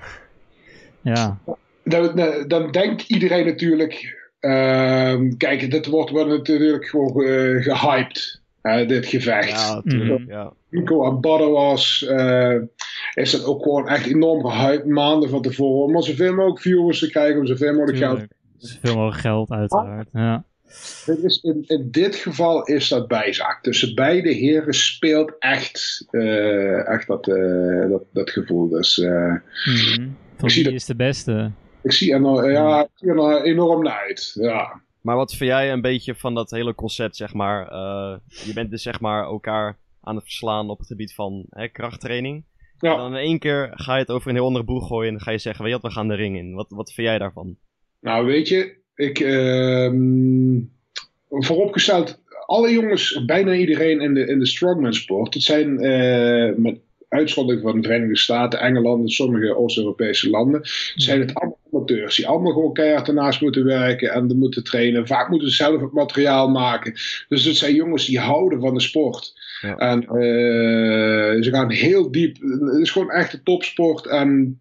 [1.02, 1.40] Ja.
[1.84, 8.42] Dan, dan- dan denkt iedereen natuurlijk, ehm, kijk, dit wordt wel natuurlijk gewoon eh, gehyped,
[8.62, 9.50] eh, dit gevecht.
[9.50, 10.20] Ja, natuurlijk.
[10.20, 10.32] Mhm.
[10.32, 10.54] Ja.
[10.70, 12.56] Nico en Badden was, eh,
[13.14, 15.96] is dat ook gewoon echt enorm gehyped maanden van tevoren.
[15.96, 18.24] Om zoveel mogelijk viewers te krijgen, om zoveel mogelijk geld.
[18.58, 20.08] Zoveel mogelijk geld, uiteraard.
[20.14, 20.44] Ja.
[21.06, 23.62] Het is in, in dit geval is dat bijzaak.
[23.62, 28.70] Tussen beide heren speelt echt, eh, echt dat, eh, dat, dat gevoel.
[28.70, 29.34] Dus eh,
[29.66, 30.08] Mhm.
[30.38, 31.52] Zie wie dat- is de beste?
[31.84, 34.32] ik zie er, nou- ja, ik zie er nou enorm naar uit.
[34.34, 34.82] Ja.
[35.02, 37.68] Maar wat vind jij een beetje van dat hele concept, zeg maar?
[37.68, 41.68] eh, je bent dus zeg maar elkaar aan het verslaan op het gebied van hè,
[41.68, 42.44] krachttraining.
[42.80, 42.92] Ja.
[42.92, 45.14] En dan in één keer ga je het over een heel andere boeg gooien en
[45.14, 46.54] dan ga je zeggen, weet je wat, we gaan de ring in.
[46.54, 47.58] Wat, wat vind jij daarvan?
[48.02, 49.20] Nou, weet je, ik.
[49.20, 50.60] ehm,
[51.30, 56.80] vooropgesteld, alle jongens, bijna iedereen in de, in de strongman sport, het zijn eh, met
[57.10, 60.62] uitzondering van de Verenigde Staten, Engeland en sommige Oost-Europese landen,
[60.96, 65.08] zijn het allemaal amateurs die allemaal gewoon keihard ernaast moeten werken en moeten trainen.
[65.08, 66.94] Vaak moeten ze zelf het materiaal maken.
[67.28, 69.34] Dus het zijn jongens die houden van de sport.
[69.62, 69.76] Ja.
[69.78, 72.38] En eh, ze gaan heel diep.
[72.42, 74.08] Het is gewoon echt een topsport.
[74.08, 74.60] En,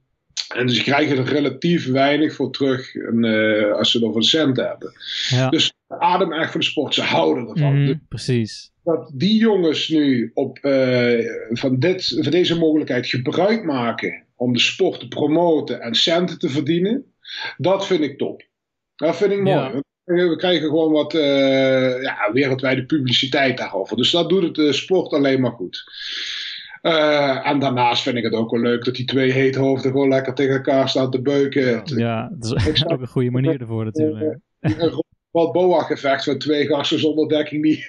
[0.55, 4.57] en ze krijgen er relatief weinig voor terug en, eh, als ze er een cent
[4.57, 4.93] hebben.
[5.29, 5.49] Ja.
[5.49, 6.95] Dus ze ademen echt voor de sport.
[6.95, 7.75] Ze houden ervan.
[7.75, 8.71] Mhm, Dus Precies.
[8.85, 11.19] dat die jongens nu op, eh,
[11.51, 16.49] van, dit, van deze mogelijkheid gebruik maken om de sport te promoten en centen te
[16.49, 17.15] verdienen,
[17.57, 18.43] dat vind ik top.
[18.97, 19.57] Dat vind ik mooi.
[19.57, 19.83] Ja.
[20.05, 23.97] We krijgen gewoon wat eh, ja, wereldwijde publiciteit daarover.
[23.97, 25.85] Dus dat doet het de sport alleen maar goed.
[26.83, 30.35] Eh, en daarnaast vind ik het ook wel leuk dat die twee heethoofden gewoon lekker
[30.35, 31.83] tegen elkaar staan te beuken.
[31.85, 34.39] Ja, dat is Ik snap- ook een goede manier ervoor natuurlijk.
[34.61, 37.85] een wat boa-gevecht van twee gasten zonder dekking die,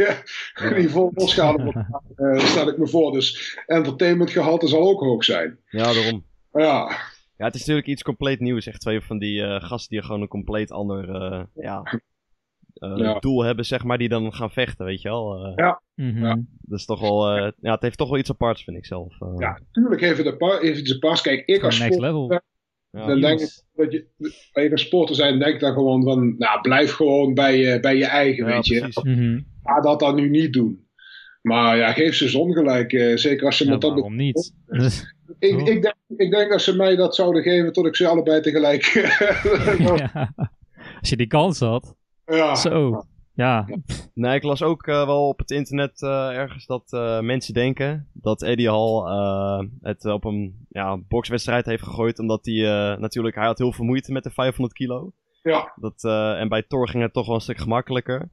[0.76, 1.72] die vol losgaan
[2.16, 3.12] eh, stel ik me voor.
[3.12, 5.60] Dus entertainmentgehalte zal ook hoog zijn.
[5.70, 6.26] Ja, daarom.
[6.54, 6.98] Ja,
[7.38, 8.68] Ja, het is natuurlijk iets compleet nieuws.
[8.68, 11.82] Echt twee van die eh, gasten die gewoon een compleet ander eh, ja,
[12.74, 13.20] eh, Ja.
[13.20, 15.46] doel hebben, zeg maar, die dan gaan vechten, weet je wel.
[15.56, 16.26] Eh, Mhm.
[16.26, 16.36] Ja.
[16.62, 19.22] Dat is toch wel, eh, ja, het heeft toch wel iets aparts, vind ik zelf.
[19.22, 19.34] eh.
[19.38, 21.22] ja natuurlijk heeft het paar, heeft het een pas.
[21.22, 22.42] Kijk, ik als Next sport, level.
[22.92, 23.08] Ja.
[23.08, 24.08] dan denk ik dat je,
[24.52, 27.80] als je een sporter zijn, denk ik dan gewoon van, nou, blijf gewoon bij je,
[27.80, 28.80] bij je eigen, Ja, weet je.
[28.80, 29.04] precies.
[29.04, 29.40] Mhm.
[29.64, 30.88] Ga dat dan nu niet doen.
[31.42, 32.94] Maar ja, geef ze zon gelijk.
[32.94, 34.54] eh, zeker als ze Ja, met dat waarom niet?
[35.40, 38.42] Ik, ik, denk, ik denk dat ze mij dat zouden geven tot ik ze allebei
[38.42, 38.84] tegelijk.
[39.88, 40.34] ja.
[41.00, 41.96] Als je die kans had.
[42.26, 42.56] ja.
[42.56, 43.04] Zo.
[43.34, 43.68] Ja.
[44.14, 48.10] Nee, ik las ook eh, wel op het internet eh, ergens dat eh, mensen denken
[48.14, 52.20] dat Eddie Hall eh, het op een ja, bokswedstrijd heeft gegooid.
[52.20, 55.12] Omdat hij eh, natuurlijk, hij had heel veel moeite met de 500 kilo.
[55.44, 55.74] Ja.
[55.76, 58.30] Dat, eh, en bij Thor ging het toch wel een stuk gemakkelijker.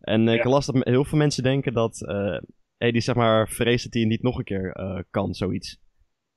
[0.00, 0.50] En ik Ja.
[0.50, 2.38] las dat heel veel mensen denken dat eh
[2.78, 5.80] Eddie zeg maar vreest dat hij niet nog een keer eh, kan, zoiets.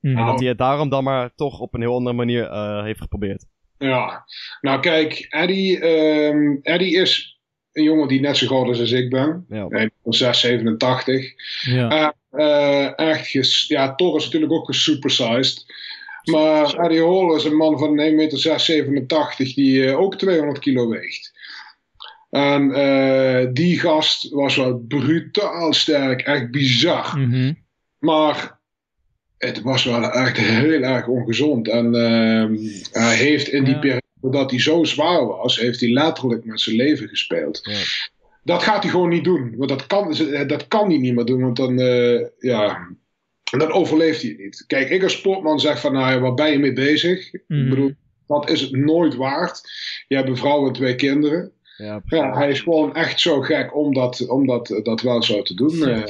[0.04, 3.02] En dat hij het daarom dan maar toch op een heel andere manier eh, heeft
[3.02, 3.46] geprobeerd.
[3.78, 4.26] Ja,
[4.62, 7.40] nou kijk, Eddie, ehm, Eddie is
[7.72, 9.46] een jongen die net zo groot is als ik ben.
[9.50, 9.68] Ja.
[9.68, 11.34] Hij is 6, 87.
[11.62, 12.16] Ja.
[12.32, 15.66] Eh, echt, ges, ja, Thor is natuurlijk ook gesupersized.
[16.24, 20.90] Maar Eddie Hall is een man van 1 meter 6, 87 die ook 200 kilo
[20.90, 21.32] weegt.
[22.30, 22.70] En
[23.54, 27.20] die gast was wel brutaal sterk, echt bizar.
[27.20, 27.54] Mhm.
[28.00, 28.62] Maar
[29.46, 31.68] het was wel echt heel erg ongezond.
[31.70, 32.56] En ehm,
[32.92, 33.80] hij heeft in die Ja.
[33.80, 37.60] periode dat hij zo zwaar was, heeft hij letterlijk met zijn leven gespeeld.
[37.64, 37.78] Ja.
[38.44, 39.54] Dat gaat hij gewoon niet doen.
[39.58, 40.16] Want dat kan,
[40.48, 41.42] dat kan hij niet meer doen.
[41.42, 42.88] Want dan, eh, ja,
[43.58, 44.64] dan overleeft hij het niet.
[44.68, 47.34] Kijk, ik als sportman zeg van, nou, ja, waar ben je mee bezig?
[47.34, 47.70] Ik Mhm.
[47.70, 47.92] bedoel,
[48.28, 49.62] dat is het nooit waard.
[50.08, 51.52] Je hebt een vrouw en twee kinderen.
[51.78, 55.42] Ja, Ja, hij is gewoon echt zo gek om dat, om dat, dat wel zo
[55.42, 55.88] te doen.
[55.88, 56.04] Eh,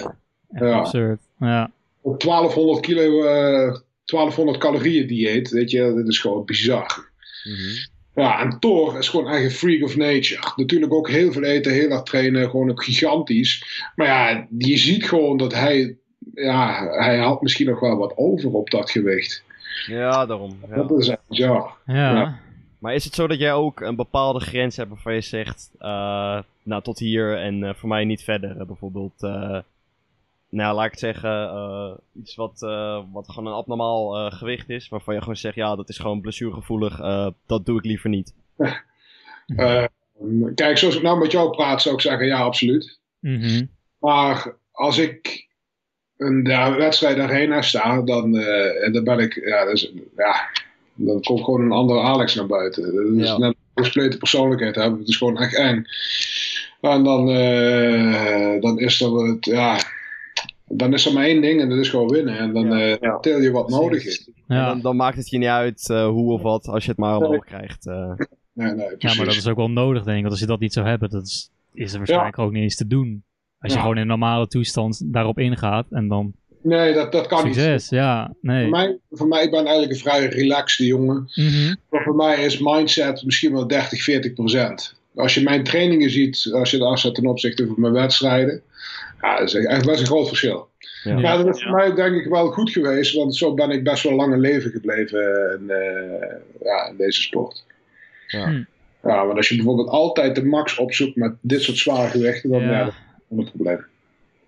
[0.59, 0.73] ja.
[0.79, 1.21] absurd.
[1.39, 1.71] Ja.
[2.03, 7.09] Op 1200 kilo, eh 1200 calorieën dieet, weet je, dat is gewoon bizar.
[7.43, 7.91] Mhm.
[8.15, 10.53] Ja, en Thor is gewoon een freak of nature.
[10.55, 13.81] Natuurlijk ook heel veel eten, heel hard trainen, gewoon ook gigantisch.
[13.95, 15.97] Maar ja, je ziet gewoon dat hij,
[16.33, 19.43] ja, hij had misschien nog wel wat over op dat gewicht.
[19.85, 20.59] ja daarom.
[20.69, 20.75] Ja.
[20.75, 21.77] Dat is bizar.
[21.85, 21.93] Ja.
[21.95, 22.39] Ja.
[22.79, 26.39] Maar is het zo dat jij ook een bepaalde grens hebt waarvan je zegt, eh,
[26.63, 28.59] nou tot hier en eh, voor mij niet verder?
[28.59, 29.57] Eh, bijvoorbeeld, eh,
[30.53, 34.69] nou laat ik het zeggen, eh, iets wat, eh, wat gewoon een abnormaal eh, gewicht
[34.69, 38.09] is, waarvan je gewoon zegt, ja dat is gewoon blessuregevoelig, eh, dat doe ik liever
[38.09, 38.33] niet.
[39.57, 39.83] Eh,
[40.55, 42.99] kijk, zoals ik nou met jou praat, zou ik zeggen ja, absoluut.
[43.19, 43.65] Mhm.
[43.99, 45.47] Maar als ik
[46.17, 50.49] een ja, wedstrijd arena sta, dan, eh, en dan ben ik, ja, dus, ja,
[50.93, 52.95] dan komt gewoon een andere Alex naar buiten.
[52.95, 53.37] Dat is Ja.
[53.37, 54.99] net een gespleten persoonlijkheid hebben.
[54.99, 55.85] Het is gewoon echt eng.
[56.81, 59.77] En dan, eh, dan is er het, ja,
[60.77, 62.37] dan is er maar één ding en dat is gewoon winnen.
[62.37, 62.97] En dan Ja.
[62.97, 63.83] eh tel je wat Precies.
[63.83, 64.29] nodig is.
[64.47, 64.65] En Ja.
[64.67, 67.17] dan, dan maakt het je niet uit eh, hoe of wat, als je het maar
[67.17, 67.87] omhoog krijgt.
[67.87, 68.11] eh.
[68.53, 70.21] Nee, nee, ja, maar dat is ook wel nodig, denk ik.
[70.21, 72.75] Want als je dat niet zou hebben, dat is, is er waarschijnlijk ook niet eens
[72.75, 73.23] te doen.
[73.59, 76.33] Als je gewoon in normale toestand daarop ingaat en dan
[76.63, 77.53] nee, dat, dat kan niet.
[77.55, 77.89] succes.
[77.89, 78.61] Ja, nee.
[78.61, 81.31] Voor mij, voor mij, ik ben eigenlijk een vrij relaxed jongen.
[81.89, 84.95] Maar voor mij is mindset misschien wel 30, 40 procent.
[85.15, 88.61] Als je mijn trainingen ziet, als je het afzet ten opzichte van mijn wedstrijden,
[89.23, 90.69] ja, dat is echt best een groot verschil.
[91.03, 91.17] Ja.
[91.17, 94.03] Ja, dat is voor mij denk ik wel goed geweest, want zo ben ik best
[94.03, 97.65] wel lang in leven gebleven in, eh, ja, in deze sport.
[98.27, 98.45] Ja.
[98.47, 98.63] Hm.
[99.03, 102.61] Ja, want als je bijvoorbeeld altijd de max opzoekt met dit soort zware gewichten, dan
[102.61, 102.71] Ja.
[102.71, 102.83] ja.
[102.85, 102.93] dat
[103.29, 103.85] is een probleem.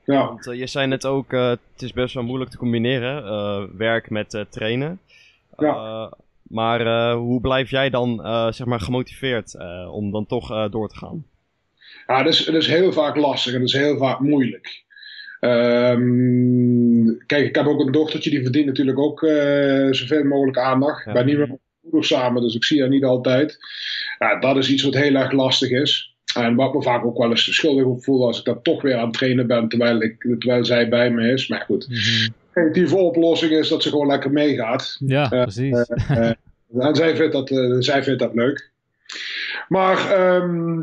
[0.04, 3.24] Ja, Want eh, je zei net ook, eh, het is best wel moeilijk te combineren,
[3.26, 5.00] eh, werk met eh, trainen.
[5.58, 5.76] Ja.
[5.76, 6.12] Eh,
[6.42, 10.70] maar eh, hoe blijf jij dan eh, zeg maar gemotiveerd eh, om dan toch eh,
[10.72, 11.26] door te gaan?
[12.08, 14.84] Ja dat, is, dat is heel vaak lastig en dat is heel vaak moeilijk.
[15.40, 21.04] Ehm, kijk, ik heb ook een dochtertje die verdient natuurlijk ook eh, zoveel mogelijk aandacht.
[21.06, 21.12] Ja.
[21.12, 23.58] Ik ben niet mijn moeder samen, dus ik zie haar niet altijd.
[24.20, 26.16] Ja, dat is iets wat heel erg lastig is.
[26.36, 28.96] En wat me vaak ook wel eens schuldig op voel als ik dan toch weer
[28.96, 31.48] aan het trainen ben terwijl, ik, terwijl zij bij me is.
[31.48, 34.98] Maar goed, de creatieve oplossing is dat ze gewoon lekker meegaat.
[35.06, 35.86] Ja, Eh, precies.
[36.08, 36.32] Eh,
[36.78, 37.48] en zij vindt, dat,
[37.84, 38.72] zij vindt dat leuk.
[39.68, 40.80] Maar ehm,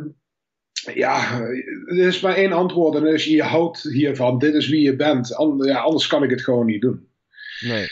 [0.95, 1.41] ja,
[1.87, 4.39] er is maar één antwoord en dat is je houdt hiervan.
[4.39, 5.29] Dit is wie je bent.
[5.59, 7.07] Ja, anders kan ik het gewoon niet doen.
[7.61, 7.89] Nee.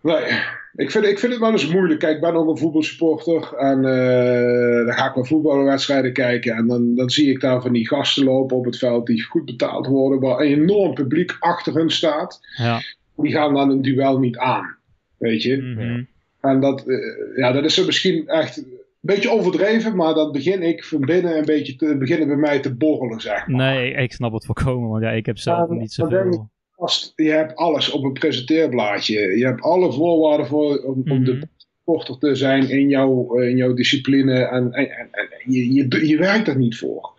[0.00, 0.40] Nee,
[0.74, 2.00] ik vind, ik vind het wel eens moeilijk.
[2.00, 3.54] Kijk, ik ben ook een voetbalsupporter.
[3.56, 6.54] En eh, dan ga ik naar voetbalwedstrijden kijken.
[6.56, 9.44] En dan, dan zie ik daar van die gasten lopen op het veld die goed
[9.44, 10.20] betaald worden.
[10.20, 12.40] Waar een enorm publiek achter hun staat.
[12.56, 12.80] Ja.
[13.16, 14.76] Die gaan dan een duel niet aan.
[15.18, 15.56] Weet je?
[15.56, 16.02] Mhm.
[16.40, 18.64] En dat, eh, ja, dat is er misschien echt
[19.06, 19.96] beetje overdreven.
[19.96, 23.46] Maar dat begin ik van binnen een beetje te beginnen bij mij te borrelen, zeg
[23.46, 23.56] maar.
[23.74, 26.50] Nee, ik snap het volkomen, want ja, ik heb zelf Ja, niet dan zoveel.
[26.76, 29.20] Gast, je hebt alles op een presenteerblaadje.
[29.38, 31.24] Je hebt alle voorwaarden voor, om, om Mhm.
[31.24, 31.48] de
[31.82, 34.32] sporter te zijn in jouw, in jouw discipline.
[34.44, 37.10] En, en, en, en je, je, je werkt er niet voor.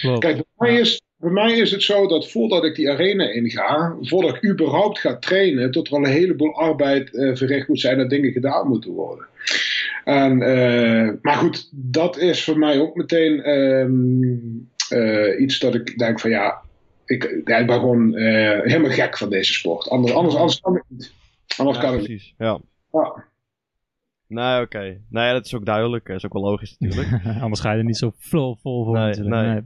[0.00, 0.18] Klopt.
[0.18, 3.96] Kijk, bij mij, is, bij mij is het zo dat voordat ik die arena inga,
[4.00, 7.98] voordat ik überhaupt ga trainen, tot er al een heleboel arbeid eh, verricht moet zijn
[8.00, 9.26] en dingen gedaan moeten worden.
[10.04, 14.22] En, eh, maar goed, dat is voor mij ook meteen ehm,
[14.88, 16.62] eh, iets dat ik denk van ja,
[17.06, 19.88] ik, ja, ik ben gewoon eh, helemaal gek van deze sport.
[19.88, 21.12] Anders, anders, anders kan ik niet.
[21.56, 22.08] Anders Ja, kan ik niet.
[22.08, 22.34] precies.
[22.38, 22.60] Ja.
[22.92, 23.24] Ja.
[24.26, 25.00] Nee, oké.
[25.08, 26.06] Nou ja, dat is ook duidelijk.
[26.06, 27.08] Dat is ook wel logisch natuurlijk.
[27.42, 29.34] Anders ga je er niet zo vol, vol voor Nee, natuurlijk.
[29.34, 29.46] nee.
[29.52, 29.62] Nee,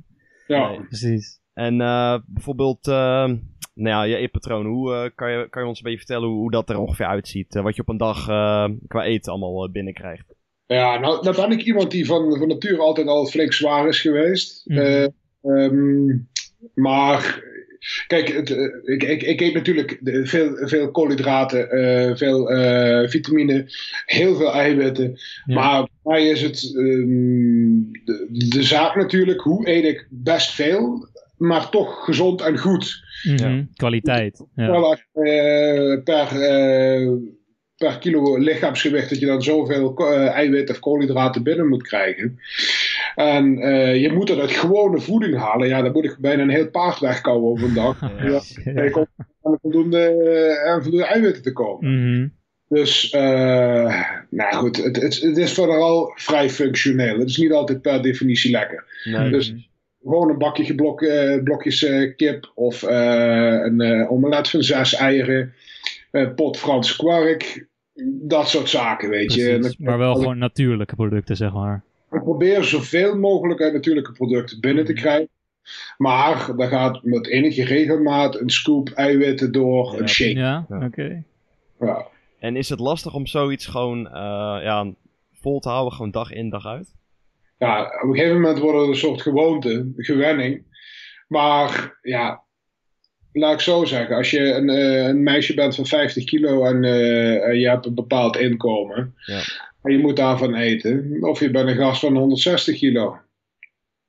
[0.47, 0.69] Ja.
[0.69, 0.81] Nee.
[0.81, 1.41] precies.
[1.57, 3.25] En eh, bijvoorbeeld, eh,
[3.75, 4.67] nou ja, je eetpatroon.
[4.67, 7.07] Hoe eh, kan, je, kan je ons een beetje vertellen hoe, hoe dat er ongeveer
[7.07, 7.57] uitziet?
[7.57, 10.35] Eh, wat je op een dag eh, qua eten allemaal binnenkrijgt?
[10.67, 14.01] Ja, nou, nou ben ik iemand die van, van nature altijd al flink zwaar is
[14.01, 14.63] geweest.
[14.65, 14.79] Mhm.
[14.79, 15.07] Eh,
[15.43, 16.07] ehm,
[16.75, 17.43] maar
[18.07, 18.51] kijk, het,
[18.85, 23.65] ik, ik, ik eet natuurlijk veel, veel koolhydraten, eh, veel eh, vitamine,
[24.07, 25.19] heel veel eiwitten.
[25.45, 25.55] Ja.
[25.55, 31.09] Maar voor mij is het ehm, de, de zaak natuurlijk, hoe eet ik best veel,
[31.39, 33.05] maar toch gezond en goed.
[33.23, 33.65] Mhm.
[33.75, 34.45] Kwaliteit.
[34.55, 34.65] Ja.
[34.65, 37.13] Terwijl als je, eh, per, eh,
[37.77, 42.39] per kilo lichaamsgewicht dat je dan zoveel eh, eiwit of koolhydraten binnen moet krijgen.
[43.15, 45.69] En eh, je moet dat uit gewone voeding halen.
[45.69, 48.01] Ja, dan moet ik bijna een heel paard wegkouwen op een dag.
[48.01, 48.41] Ja.
[48.65, 48.83] Ja.
[48.83, 49.07] Ik om
[49.43, 51.95] aan voldoende, eh, aan voldoende eiwitten te komen.
[51.95, 52.29] Mhm.
[52.69, 57.19] Dus, eh, nou goed, het, het, het is vooral vrij functioneel.
[57.19, 58.85] Het is niet altijd per definitie lekker.
[59.05, 59.69] Nee, Dus- precies.
[60.07, 64.95] Gewoon een bakje geblok, eh, blokjes eh, kip of eh, een eh, omelet van zes
[64.95, 65.53] eieren,
[66.11, 67.67] een pot Frans kwark,
[68.23, 69.75] dat soort zaken, weet je.
[69.79, 71.83] Maar wel gewoon natuurlijke producten, zeg maar.
[72.11, 75.29] Ik probeer zoveel mogelijk uit natuurlijke producten binnen te krijgen.
[75.97, 80.39] Maar dan gaat met enige regelmaat een scoop eiwitten door Ja, een shake.
[80.39, 80.85] Ja, Ja.
[80.87, 81.23] oké.
[81.81, 82.07] Ja.
[82.39, 84.13] En is het lastig om zoiets gewoon eh,
[84.63, 84.87] ja,
[85.33, 86.95] vol te houden, gewoon dag in, dag uit?
[87.59, 90.65] Ja, op een gegeven moment wordt het een soort gewoonte, gewenning.
[91.29, 92.43] Maar ja,
[93.33, 96.85] laat ik zo zeggen, als je een, eh, een meisje bent van 50 kilo en,
[96.85, 99.41] eh, en je hebt een bepaald inkomen Ja.
[99.83, 103.17] en je moet daarvan eten, of je bent een gast van 160 kilo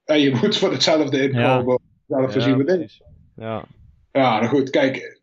[0.05, 2.77] en je moet voor hetzelfde inkomen zelf Ja, voorzien met eten.
[2.79, 3.01] precies.
[3.35, 3.65] Ja,
[4.11, 5.19] Ja, nou goed, kijk,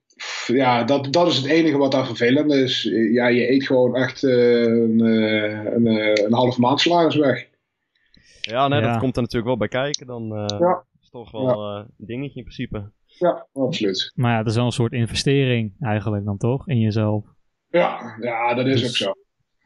[0.46, 2.82] ja, dat, dat is het enige wat daar vervelend is.
[3.12, 5.86] Ja, je eet gewoon echt eh, een, een,
[6.24, 7.46] een half maand salaris weg.
[8.50, 8.90] Ja, nee, Ja.
[8.92, 10.06] dat komt er natuurlijk wel bij kijken.
[10.06, 10.84] Dan eh, Ja.
[11.00, 12.90] is het toch wel eh, een dingetje in principe.
[13.06, 14.12] Ja, absoluut.
[14.14, 17.24] Maar ja, het is wel een soort investering eigenlijk dan toch, in jezelf.
[17.68, 19.12] Ja, ja dat is Dus- ook zo.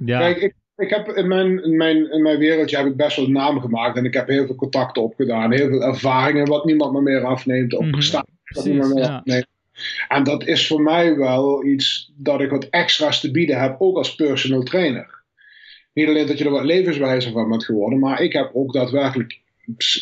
[0.06, 3.16] Ja, Kijk, ik, ik heb in mijn, in, mijn, in mijn wereldje heb ik best
[3.16, 3.96] wel een naam gemaakt.
[3.96, 5.52] En ik heb heel veel contacten opgedaan.
[5.52, 7.72] Heel veel ervaringen wat niemand me meer afneemt.
[7.72, 8.12] Wat niemand
[8.42, 8.72] precies.
[8.72, 9.16] meer Ja.
[9.16, 9.46] afneemt.
[10.08, 13.76] En dat is voor mij wel iets dat ik wat extra's te bieden heb.
[13.78, 15.17] Ook als personal trainer.
[15.98, 17.98] Niet alleen dat je er wat levenswijzer van bent geworden.
[17.98, 19.40] Maar ik heb ook daadwerkelijk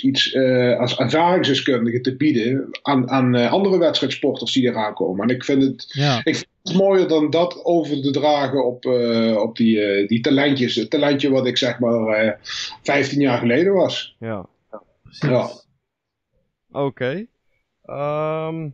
[0.03, 2.69] iets, eh, als ervaringsdeskundige te bieden.
[2.83, 5.29] Aan, aan eh, andere wedstrijdsporters die eraan komen.
[5.29, 6.21] En ik vind het ja.
[6.23, 6.27] het
[6.63, 10.75] is mooier dan dat over te dragen op, eh, op die, eh, die talentjes.
[10.75, 12.33] Het talentje wat ik zeg maar eh
[12.83, 14.17] 15 jaar geleden was.
[14.19, 14.47] Ja,
[15.03, 15.29] precies.
[15.29, 15.51] Ja.
[16.81, 17.27] oké.
[17.83, 18.69] Ehm,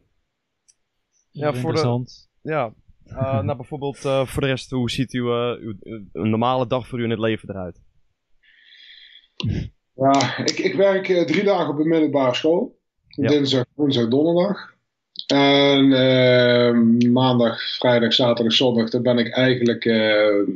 [1.30, 2.28] Ja, voor de- interessant.
[2.40, 2.72] ja,
[3.46, 5.74] nou bijvoorbeeld eh, voor de rest, hoe ziet uw, eh, uw,
[6.12, 7.80] een normale dag voor u in het leven eruit?
[9.94, 12.78] Ja, ik, ik werk eh, drie dagen op een middelbare school.
[13.08, 13.28] Ja.
[13.28, 14.70] Dinsdag, woensdag, donderdag.
[15.26, 16.72] En eh,
[17.10, 20.46] maandag, vrijdag, zaterdag, zondag, dan ben ik eigenlijk eh,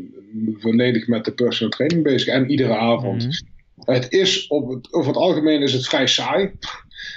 [0.59, 2.35] volledig met de personal training bezig.
[2.35, 3.27] En iedere avond.
[3.27, 3.95] Mhm.
[3.95, 6.53] Het is, op het, over het algemeen is het vrij saai.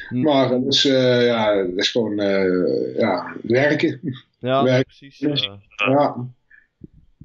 [0.09, 0.21] Hm.
[0.21, 3.99] Maar eh, ja, het is gewoon eh, ja, werken.
[4.39, 5.19] Ja, precies.
[5.19, 6.27] eh, Ja,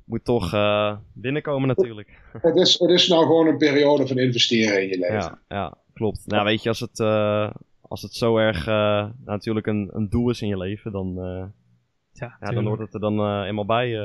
[0.04, 2.20] moet toch eh, binnenkomen natuurlijk.
[2.42, 5.14] het, is, het is nou gewoon een periode van investeren in je leven.
[5.16, 6.26] Ja, ja, klopt.
[6.26, 7.50] Nou, weet je, als het, eh,
[7.80, 11.44] als het zo erg eh, natuurlijk een, een doel is in je leven, dan, eh,
[12.12, 13.96] Ja, ja, dan hoort het er dan eh, eenmaal bij.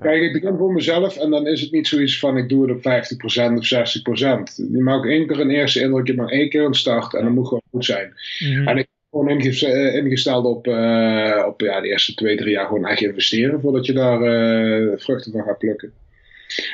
[0.00, 2.76] Kijk, ik begin voor mezelf en dan is het niet zoiets van ik doe het
[2.76, 4.70] op 50% of 60%.
[4.72, 7.32] Je maakt één keer een eerste indruk, je maakt één keer een start en dat
[7.32, 8.14] moet gewoon goed zijn.
[8.38, 8.68] Mhm.
[8.68, 12.66] En ik heb gewoon eh, ingesteld op, eh, op ja, de eerste twee, drie jaar
[12.66, 15.92] gewoon echt investeren voordat je daar eh, vruchten van gaat plukken.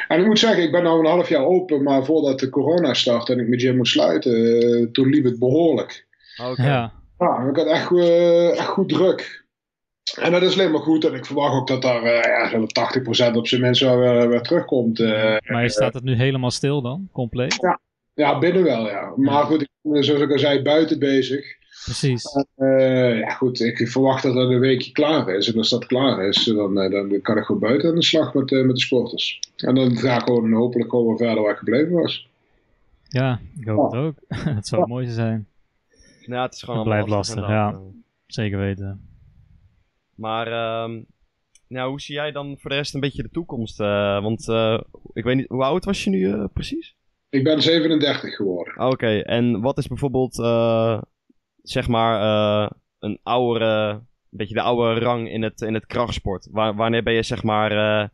[0.08, 2.94] En ik moet zeggen, ik ben nu een half jaar open, maar voordat de corona
[2.94, 6.06] startte en ik mijn gym moest sluiten, toen liep het behoorlijk.
[6.50, 6.62] Oké.
[6.62, 9.46] Ja, Ja, ik had echt, eh, echt goed druk.
[10.16, 11.04] En dat is alleen maar goed.
[11.04, 14.28] En ik verwacht ook dat daar eh ja, zo'n 80% op zijn minst wel weer,
[14.28, 15.00] weer terugkomt.
[15.00, 15.36] eh.
[15.52, 17.08] maar staat het nu helemaal stil dan?
[17.12, 17.58] Compleet?
[18.14, 19.12] ja, binnen wel, ja.
[19.16, 21.56] Maar goed, ik ben zoals ik al zei, buiten bezig.
[21.84, 22.24] Precies.
[22.54, 25.52] Eh, ja, goed, ik verwacht dat dat een weekje klaar is.
[25.52, 28.34] En als dat klaar is, dan, eh, dan kan ik gewoon buiten aan de slag
[28.34, 29.40] met, eh, met de sporters.
[29.56, 32.28] En dan ga ik gewoon hopelijk gewoon weer verder waar ik gebleven was.
[33.08, 34.14] Ja, ik hoop het ook.
[34.56, 35.46] het zou het mooiste zijn.
[36.20, 37.80] Ja, het is gewoon Het allemaal blijft lastig, inderdaad.
[38.26, 39.07] Zeker weten.
[40.18, 41.00] Maar ehm,
[41.68, 43.80] nou, hoe zie jij dan voor de rest een beetje de toekomst?
[43.80, 44.80] Eh, want eh,
[45.12, 46.96] ik weet niet, hoe oud was je nu eh, precies?
[47.30, 48.86] Ik ben 37 geworden.
[48.90, 51.02] Oké, en wat is bijvoorbeeld, eh,
[51.62, 56.48] zeg maar, eh, een oudere, een beetje de oude rang in het, in het krachtsport?
[56.50, 58.08] Wa- wanneer ben je, zeg maar, eh,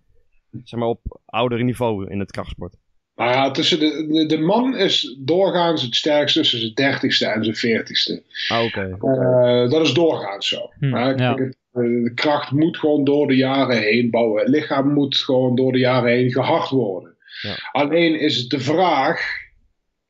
[0.65, 2.77] zeg maar, op ouder niveau in het krachtsport?
[3.17, 7.45] Nou ja, tussen de, de, de man is doorgaans het sterkst tussen zijn 30ste en
[7.55, 8.23] zijn 40ste.
[8.49, 8.97] Ah, oké.
[9.01, 10.71] Eh, dat is doorgaans zo.
[10.79, 11.37] Hm, Maar ja.
[11.83, 14.41] De kracht moet gewoon door de jaren heen bouwen.
[14.41, 17.17] Het lichaam moet gewoon door de jaren heen gehard worden.
[17.43, 17.55] Ja.
[17.73, 19.21] Alleen is het de vraag: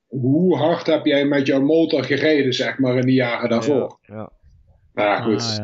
[0.07, 3.99] hoe hard heb jij met jouw motor gereden, zeg maar, in de jaren daarvoor?
[4.03, 4.31] Ja, ja.
[4.95, 5.43] Nou goed.
[5.43, 5.57] Ah,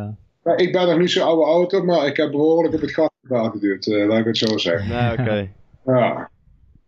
[0.45, 0.57] ja.
[0.57, 3.87] Ik ben nog niet zo'n oude auto, maar ik heb behoorlijk op het gas geduwd,
[3.87, 4.89] eh, laat ik het zo zeggen.
[4.89, 5.53] Nee, oké.
[5.85, 6.31] Ja.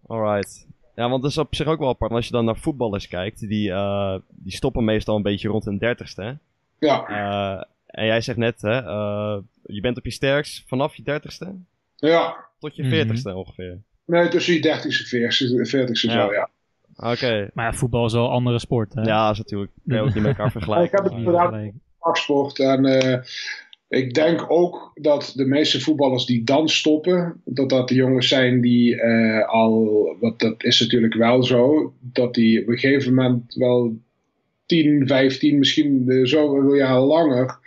[0.06, 0.66] Alright.
[0.94, 2.12] Ja, want dat is op zich ook wel apart.
[2.12, 5.78] Als je dan naar voetballers kijkt, die, eh, die stoppen meestal een beetje rond hun
[5.78, 6.22] dertigste.
[6.22, 6.32] hè?
[6.86, 7.06] Ja.
[7.06, 11.54] Eh, en jij zegt net, hè, eh, je bent op je sterkst vanaf je dertigste
[11.96, 12.46] ja.
[12.58, 12.90] tot je Mhm.
[12.90, 13.78] veertigste ongeveer.
[14.06, 16.26] Nee, tussen je 30ste en 40ste Ja.
[16.26, 16.48] zo, ja.
[16.96, 17.50] Oké.
[17.54, 18.94] Maar ja, voetbal is wel een andere sport.
[18.94, 19.00] Hè?
[19.02, 19.70] Ja, dat is natuurlijk.
[19.86, 20.96] Kun je ook niet met elkaar Ik vergelijken.
[20.96, 21.80] heb het inderdaad vergelijken.
[21.98, 22.58] krachtsport.
[22.58, 23.18] En eh,
[23.88, 28.60] ik denk ook dat de meeste voetballers die dan stoppen, dat dat de jongens zijn
[28.60, 33.54] die eh, al, wat dat is natuurlijk wel zo, dat die op een gegeven moment
[33.54, 33.96] wel
[34.72, 37.58] 10, 15, misschien eh, zoveel jaar langer.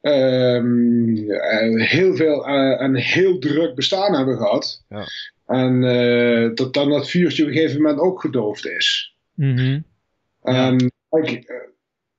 [0.00, 4.84] ehm, eh, heel veel eh, en heel druk bestaan hebben gehad.
[4.88, 5.04] Ja.
[5.46, 9.14] En eh, dat dan dat vuurtje op een gegeven moment ook gedoofd is.
[9.34, 9.80] Mhm.
[10.42, 11.52] En kijk,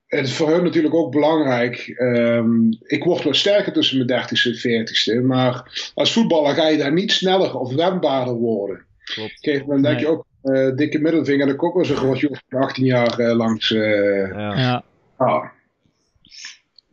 [0.06, 1.76] het is voor hun natuurlijk ook belangrijk.
[1.96, 5.22] ehm, ik word wel sterker tussen mijn 30ste en 40ste.
[5.26, 8.76] Maar als voetballer ga je daar niet sneller of wendbaarder worden.
[8.76, 9.30] Op Klopt.
[9.30, 12.40] een gegeven moment denk je ook, eh, dikke middelvinger, ik ook wel zo'n groot jongen
[12.48, 13.70] van 18 jaar langs.
[13.72, 14.56] eh Ja.
[14.58, 14.84] Ja,
[15.16, 15.44] ah,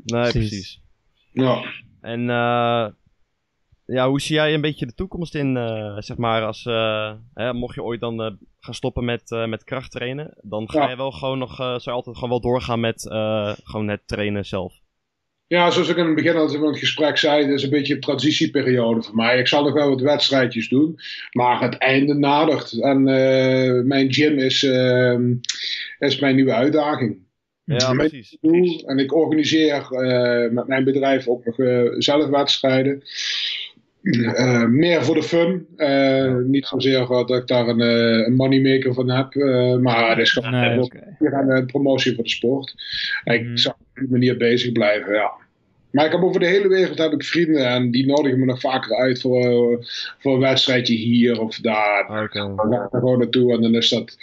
[0.05, 0.49] Nee, Precies.
[0.49, 0.81] precies.
[1.31, 1.63] ja.
[2.01, 2.87] En eh,
[3.85, 7.53] ja, hoe zie jij een beetje de toekomst in, eh, zeg maar, als, eh, hè,
[7.53, 10.89] mocht je ooit dan eh, gaan stoppen met, eh, met krachttrainen, dan ga Ja.
[10.89, 14.07] je wel gewoon nog, eh, zou je altijd gewoon wel doorgaan met eh, gewoon het
[14.07, 14.73] trainen zelf.
[15.49, 17.93] Ja, zoals ik in het begin al van het gesprek zei, het is een beetje
[17.93, 19.39] een transitieperiode voor mij.
[19.39, 20.99] Ik zal nog wel wat wedstrijdjes doen,
[21.31, 22.81] maar het einde nadert.
[22.81, 25.33] En eh, mijn gym is, ehm,
[25.99, 27.17] is mijn nieuwe uitdaging.
[27.63, 28.37] Ja, precies.
[28.85, 33.03] En ik organiseer eh, met mijn bedrijf ook nog eh, zelf wedstrijden.
[34.03, 35.67] Eh, meer voor de fun.
[35.75, 39.35] Eh, niet zozeer dat ik daar een, eh, een moneymaker van heb.
[39.81, 41.15] maar het is gewoon nee, een, oké.
[41.19, 42.73] een promotie voor de sport.
[43.23, 43.51] En Mhm.
[43.51, 45.31] Ik zou op die manier bezig blijven, ja.
[45.91, 48.59] Maar ik heb over de hele wereld heb ik vrienden en die nodigen me nog
[48.59, 49.77] vaker uit voor,
[50.19, 52.23] voor een wedstrijdje hier of daar.
[52.23, 52.39] Oké.
[52.39, 54.17] Dan ga ik er gewoon naartoe en dan is dat.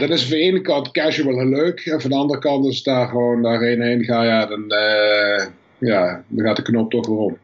[0.00, 1.80] dan is van de ene kant casual en leuk.
[1.80, 4.64] En van de andere kant, als ik daar gewoon daarheen heen ga, ja, dan,
[5.78, 7.38] ja, dan gaat de knop toch weer om.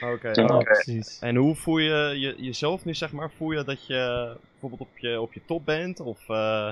[0.00, 0.30] Oké.
[0.32, 0.58] Ja.
[0.58, 1.18] Precies.
[1.20, 3.30] En hoe voel je, je jezelf nu, zeg maar?
[3.30, 6.00] Voel je dat je bijvoorbeeld op je, op je top bent?
[6.00, 6.70] Of eh,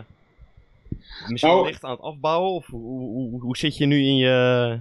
[1.26, 2.50] misschien Nou- licht aan het afbouwen?
[2.50, 4.78] Of hoe, hoe, hoe zit je nu in je,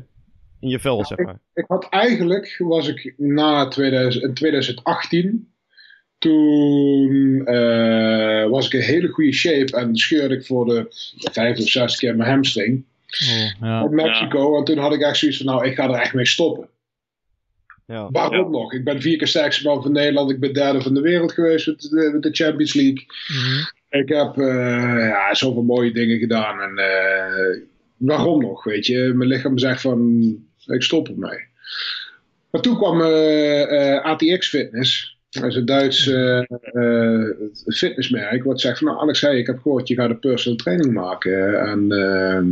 [0.60, 1.39] in je vel, zeg maar?
[1.54, 5.52] Ik had eigenlijk, was ik na 2000, in 2018,
[6.17, 10.86] toen eh, was ik in hele goede shape en scheurde ik voor de
[11.32, 12.86] vijfde of zesde keer mijn hamstring.
[13.08, 13.84] Oh, ja.
[13.84, 14.58] in Mexico.
[14.58, 16.69] En toen had ik echt zoiets van, nou, ik ga er echt mee stoppen.
[17.88, 18.10] Ja.
[18.12, 18.73] Waarom nog?
[18.73, 20.31] Ik ben vier keer sterkste man van Nederland.
[20.31, 23.06] Ik ben derde van de wereld geweest met de, met de Champions League.
[23.27, 24.00] Mhm.
[24.02, 26.62] Ik heb eh, ja, zoveel mooie dingen gedaan.
[26.62, 27.62] En eh,
[27.98, 29.12] waarom nog, weet je?
[29.15, 30.29] Mijn lichaam zegt van,
[30.65, 31.46] ik stop ermee.
[32.50, 35.17] Maar toen kwam eh, eh, ATX Fitness.
[35.29, 36.04] Dat is een Duits
[37.67, 38.44] fitnessmerk.
[38.44, 41.60] Wat zegt van, nou Alex, hey, ik heb gehoord, je gaat een personal training maken.
[41.60, 42.48] En ehm,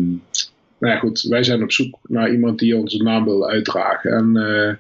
[0.80, 4.12] nou ja, goed, wij zijn op zoek naar iemand die onze naam wil uitdragen.
[4.12, 4.74] En eh,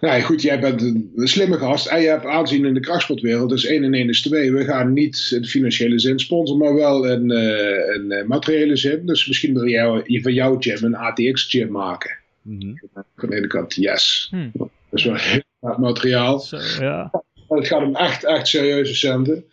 [0.00, 3.48] Nee, goed, jij bent een, slimme gast en je hebt aanzien in de krachtsportwereld.
[3.48, 4.52] Dus 1 en 1 is 2.
[4.52, 9.06] We gaan niet in financiële zin sponsoren, maar wel in, eh, in eh, materiële zin.
[9.06, 12.16] Dus misschien wil jij van jouw gym een ATX-gym maken.
[12.42, 12.74] Mhm.
[13.16, 14.28] Van de ene kant, yes.
[14.30, 14.48] Hm.
[14.52, 16.44] Dat is wel heel hard materiaal.
[16.78, 17.10] Ja.
[17.48, 19.44] Het gaat om echt, echt serieuze centen.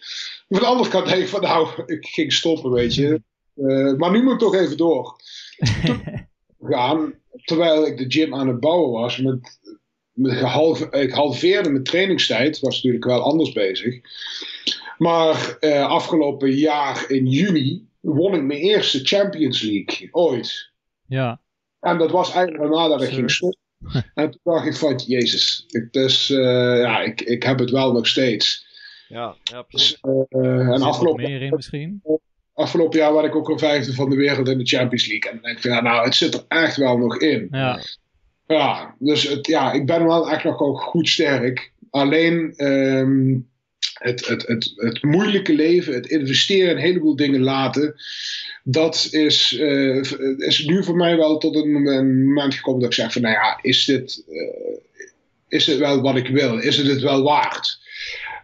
[0.48, 3.22] Maar van de andere kant denk ik van, nou, ik ging stoppen, weet je.
[3.58, 5.16] Eh, maar nu moet ik toch even door.
[6.60, 9.60] gaan, terwijl ik de gym aan het bouwen was, met,
[10.12, 14.00] met gehalve, ik halveerde mijn trainingstijd, was natuurlijk wel anders bezig.
[14.98, 20.72] Maar eh, afgelopen jaar in juni won ik mijn eerste Champions League ooit.
[21.08, 21.42] ja.
[21.80, 23.60] En dat was eigenlijk nadat ik ging stoppen.
[24.14, 27.92] En toen dacht ik van, jezus, ik, dus, eh, ja, ik, ik heb het wel
[27.92, 28.66] nog steeds.
[29.08, 29.98] Ja, ja, precies.
[30.02, 32.02] Dus, en afgelopen, meer in misschien?
[32.58, 35.32] Afgelopen jaar was ik ook een vijfde van de wereld in de Champions League.
[35.32, 37.48] En dan denk ik van, ja, nou, het zit er echt wel nog in.
[37.52, 37.80] Ja.
[38.48, 41.72] Ja, dus het, ja, ik ben wel echt nog ook goed sterk.
[41.90, 43.38] Alleen ehm,
[43.94, 47.96] het, het, het, het moeilijke leven, het investeren in een heleboel dingen laten,
[48.64, 50.02] dat is, eh,
[50.38, 53.22] is nu voor mij wel tot een moment- een moment gekomen dat ik zeg van,
[53.22, 54.78] nou ja, is dit, eh,
[55.48, 56.58] is dit wel wat ik wil?
[56.58, 57.80] Is het het wel waard?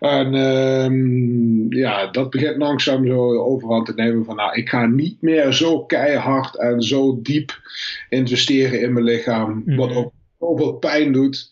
[0.03, 5.21] En ehm, ja, dat begint langzaam zo overhand te nemen van, nou, ik ga niet
[5.21, 7.51] meer zo keihard en zo diep
[8.09, 9.97] investeren in mijn lichaam, wat Mhm.
[9.97, 11.51] ook zoveel pijn doet.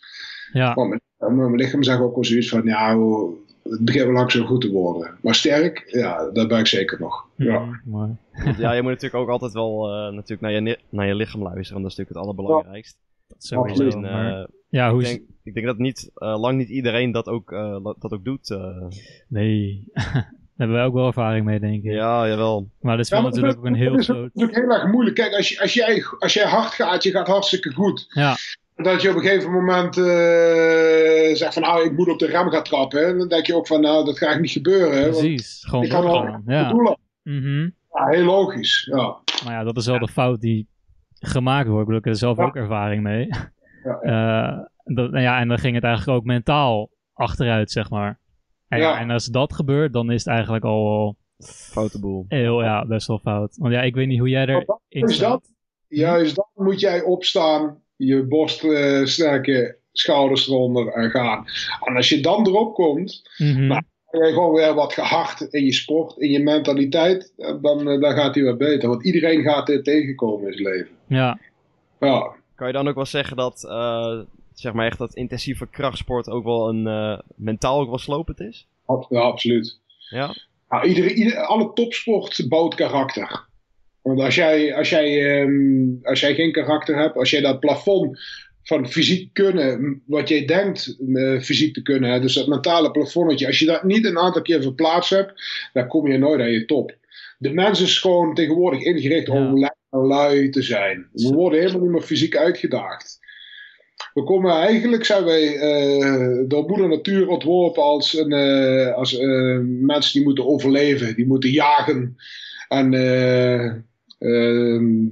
[0.54, 0.74] Ja.
[0.74, 3.34] Want mijn, mijn lichaam zegt ook wel zoiets van, ja, hoe-
[3.64, 5.12] het begint wel langzaam goed te worden.
[5.22, 7.26] Maar sterk, ja, dat ben ik zeker nog.
[7.36, 7.60] Ja.
[7.60, 8.10] Mhm, mooi.
[8.44, 11.42] Want ja, je moet natuurlijk ook altijd wel eh, natuurlijk naar, je, naar je lichaam
[11.42, 11.82] luisteren.
[11.82, 12.98] Want dat is natuurlijk het allerbelangrijkst.
[13.34, 13.84] Dat sowieso.
[13.84, 13.94] Absoluut.
[13.94, 15.14] En, maar- eh, ja, hoe ik, is...
[15.14, 18.50] denk, ik denk dat niet, eh, lang niet iedereen dat ook, eh, dat ook doet.
[18.52, 18.88] eh.
[19.28, 19.84] Nee.
[20.56, 21.92] Daar hebben wij ook wel ervaring mee, denk ik.
[21.92, 22.70] ja, jawel.
[22.82, 24.34] Maar dat is wel natuurlijk ook een heel dat is groot...
[24.34, 25.16] natuurlijk heel erg moeilijk.
[25.16, 28.06] Kijk, als, je, als, jij, als jij hard gaat, je gaat hartstikke goed.
[28.10, 28.36] Ja,
[28.76, 32.50] Dat je op een gegeven moment eh, zegt van, nou, ik moet op de rem
[32.50, 33.06] gaan trappen.
[33.06, 33.18] hè.
[33.18, 35.10] Dan denk je ook van, nou, dat gaat niet gebeuren.
[35.10, 35.64] precies.
[35.68, 36.98] Gewoon ik kan het Ja.
[37.24, 37.70] Mhm.
[37.94, 38.88] Ja, heel logisch.
[38.92, 39.18] Ja.
[39.46, 40.68] Maar ja, dat is wel de fout die
[41.22, 41.80] gemaakt wordt.
[41.82, 42.44] Ik bedoel, ik heb er zelf Ja.
[42.44, 43.28] ook ervaring mee.
[43.84, 48.20] Ja, Eh, dat, nou ja, en dan ging het eigenlijk ook mentaal achteruit, zeg maar.
[48.68, 49.00] En, ja.
[49.00, 51.18] En als dat gebeurt, dan is het eigenlijk al wel
[51.48, 52.26] Foute boel.
[52.28, 53.56] heel, ja, best wel fout.
[53.58, 55.30] Want ja, ik weet niet hoe jij erin is staat.
[55.32, 55.50] dat?
[55.88, 61.46] Juist dan moet jij opstaan, je borst eh, sterke, schouders eronder en gaan.
[61.84, 63.68] En als je dan erop komt, Mhm.
[64.12, 68.14] En jij gewoon weer wat gehard in je sport, in je mentaliteit, dan, eh, dan
[68.14, 68.90] gaat hij weer beter.
[68.90, 70.96] Want iedereen gaat dit tegenkomen in zijn leven.
[71.08, 71.40] Ja,
[72.00, 74.20] Ja, Kan je dan ook wel zeggen dat, eh,
[74.54, 78.68] zeg maar echt dat intensieve krachtsport ook wel een eh, mentaal ook wel slopend is?
[79.10, 79.80] ja absoluut.
[80.10, 80.36] Ja?
[80.70, 83.46] Nou, iedere, ieder, alle topsport bouwt karakter.
[84.02, 88.20] Want als jij, als, jij, ehm, als jij geen karakter hebt, als jij dat plafond
[88.64, 93.48] van fysiek kunnen, wat jij denkt eh, fysiek te kunnen, hè, dus dat mentale plafonnetje,
[93.48, 95.34] als je dat niet een aantal keer verplaatst hebt,
[95.74, 96.96] dan kom je nooit aan je top.
[97.38, 99.34] De mens is gewoon tegenwoordig ingericht Ja.
[99.34, 101.08] om lui en lui te zijn.
[101.12, 103.20] We worden helemaal niet meer fysiek uitgedaagd.
[104.14, 109.18] We komen eigenlijk, zijn wij eh, door moeder natuur ontworpen als, een, eh, als
[109.82, 112.18] mensen die moeten overleven, die moeten jagen.
[112.68, 113.66] En eh,
[114.20, 115.06] ehm,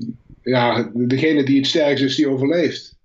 [0.43, 2.97] ja, degene die het sterkst is, die overleeft.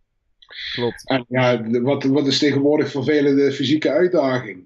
[0.74, 1.08] Klopt.
[1.08, 4.64] En ja, wat, wat is tegenwoordig vervelende fysieke uitdaging?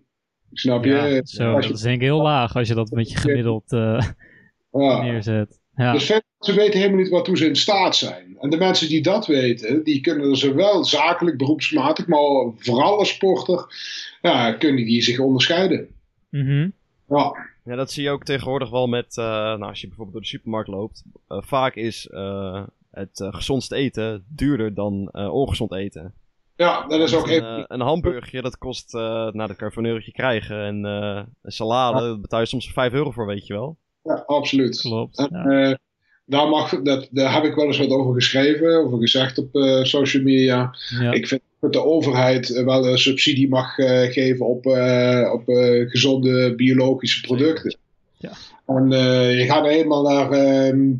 [0.53, 0.91] Snap je?
[0.91, 3.72] ja zo, Als dat is denk ik heel laag als je dat met je gemiddeld
[3.72, 4.09] eh,
[4.72, 5.03] ja.
[5.03, 5.61] neerzet.
[5.76, 8.36] Ja, Dus mensen weten helemaal niet waartoe ze in staat zijn.
[8.41, 13.09] En de mensen die dat weten, die kunnen er zowel zakelijk, beroepsmatig, maar vooral als
[13.09, 13.66] sporter,
[14.22, 15.89] ja, kunnen die zich onderscheiden.
[16.30, 16.68] Mhm.
[17.09, 20.24] Ja, Ja, dat zie je ook tegenwoordig wel met, eh, nou, als je bijvoorbeeld door
[20.24, 21.03] de supermarkt loopt.
[21.28, 22.62] eh, vaak is eh,
[22.99, 26.14] het eh, gezondste eten duurder dan eh, ongezond eten.
[26.57, 27.57] ja dat is ook een, even.
[27.57, 30.64] eh, een hamburgerje, dat kost, eh nou, dat kan je voor een eurotje krijgen.
[30.64, 33.76] En eh, een salade, dat betaal je soms 5 euro voor, weet je wel.
[34.03, 34.80] Ja, absoluut.
[34.80, 35.18] Klopt.
[35.18, 35.68] En, Ja.
[35.70, 35.74] eh,
[36.24, 39.82] daar, mag, dat, daar heb ik wel eens wat over geschreven, over gezegd op eh,
[39.84, 40.74] social media.
[41.01, 41.12] Ja.
[41.12, 45.90] Ik vind dat de overheid wel een subsidie mag eh, geven op, eh, op eh,
[45.90, 47.76] gezonde biologische producten.
[48.16, 48.30] Ja.
[48.66, 50.92] En eh, je gaat helemaal naar, ehm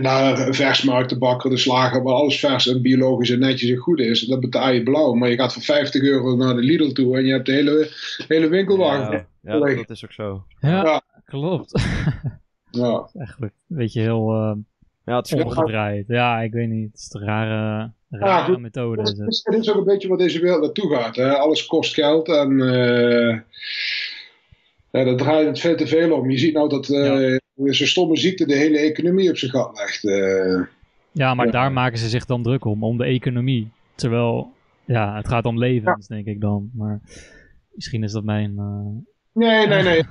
[0.00, 4.20] naar versmarkten bakken, de slager, waar alles vers en biologisch en netjes en goed is.
[4.20, 5.12] Dat betaal je blauw.
[5.14, 7.88] Maar je gaat voor 50 euro naar de Lidl toe en je hebt de hele,
[8.28, 9.12] hele winkelwagen.
[9.40, 10.44] Ja, ja dat, dat is ook zo.
[10.60, 11.02] Ja, Ja.
[11.24, 11.72] klopt.
[12.70, 13.08] Ja.
[13.14, 14.52] Eigenlijk een beetje heel eh,
[15.04, 16.04] Ja, het is omgedraaid.
[16.08, 16.90] Ja, ik weet niet.
[16.92, 19.02] Het is een rare, rare methode.
[19.02, 19.28] Is Het het.
[19.28, 21.16] is, het is ook een beetje wat deze wereld naartoe gaat.
[21.16, 21.32] Hè?
[21.36, 23.38] Alles kost geld en eh
[24.90, 26.30] ja, daar draait het veel te veel om.
[26.30, 30.04] Je ziet nou dat eh zo'n stomme ziekte de hele economie op zijn gat legt.
[30.04, 30.60] eh.
[31.12, 31.52] Ja, maar Ja.
[31.52, 33.68] daar maken ze zich dan druk om, om de economie.
[33.94, 34.52] Terwijl
[34.84, 36.70] ja, het gaat om levens, denk ik dan.
[36.74, 37.00] Maar
[37.74, 38.54] misschien is dat mijn...
[38.58, 39.98] eh, Nee, nee, nee.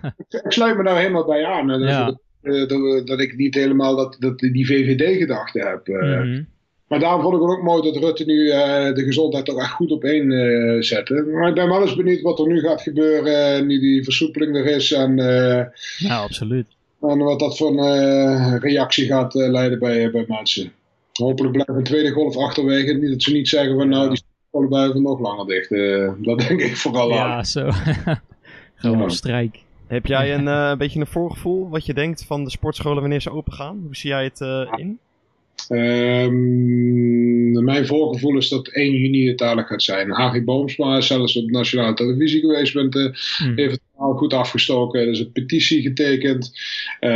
[0.43, 1.67] ik, sluit me daar helemaal bij aan.
[1.67, 2.05] Dat, Ja.
[2.05, 5.87] dat, eh, dat, ik niet helemaal dat, dat, die VVD-gedachte heb.
[5.87, 6.43] mhm.
[6.87, 9.71] Maar daarom vond ik het ook mooi dat Rutte nu eh, de gezondheid toch echt
[9.71, 11.13] goed op één eh, zette.
[11.31, 14.65] Maar ik ben wel eens benieuwd wat er nu gaat gebeuren, nu die versoepeling er
[14.65, 14.91] is.
[14.91, 15.65] En, eh,
[15.97, 16.67] Ja, absoluut.
[17.11, 20.71] En wat dat voor een eh, reactie gaat eh, leiden bij, bij mensen.
[21.13, 22.93] Hopelijk blijft een tweede golf achterwege.
[22.93, 25.71] Niet dat ze niet zeggen van nou, die scholen blijven nog langer dicht.
[25.71, 27.27] Eh, dat denk ik vooral aan.
[27.29, 27.69] Ja, zo.
[28.75, 29.03] Gewoon Ja.
[29.03, 29.61] op strijk.
[29.87, 33.31] Heb jij een eh, beetje een voorgevoel wat je denkt van de sportscholen wanneer ze
[33.31, 33.79] open gaan?
[33.85, 34.99] Hoe zie jij het eh, in?
[35.69, 40.11] Ehm, mijn voorgevoel is dat 1 juni het dadelijk gaat zijn.
[40.11, 42.73] Harry Boomsma is zelfs op nationale televisie geweest.
[42.73, 43.03] Met, eh,
[43.37, 43.55] Hm.
[43.55, 45.01] heeft het verhaal goed afgestoken.
[45.01, 46.51] Er is een petitie getekend.
[46.99, 47.11] Eh,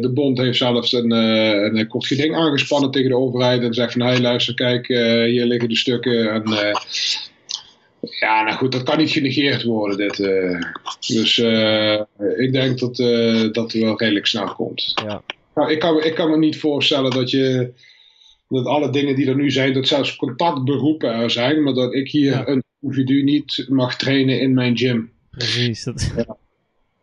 [0.00, 3.62] de bond heeft zelfs een, eh, een kort geding aangespannen tegen de overheid.
[3.62, 4.86] En zegt van, hey luister, kijk,
[5.26, 6.32] hier liggen de stukken.
[6.32, 6.42] En,
[8.20, 9.96] ja, nou goed, dat kan niet genegeerd worden.
[9.96, 10.16] Dit,
[11.06, 11.38] dus
[12.38, 12.96] ik denk dat,
[13.54, 14.92] dat het wel redelijk snel komt.
[15.04, 15.22] Ja.
[15.60, 17.72] Nou, ik, kan, ik kan me niet voorstellen dat je
[18.48, 22.10] dat alle dingen die er nu zijn, dat zelfs contactberoepen er zijn, maar dat ik
[22.10, 22.48] hier Ja.
[22.48, 25.12] een individu niet mag trainen in mijn gym.
[25.30, 26.12] Precies, dat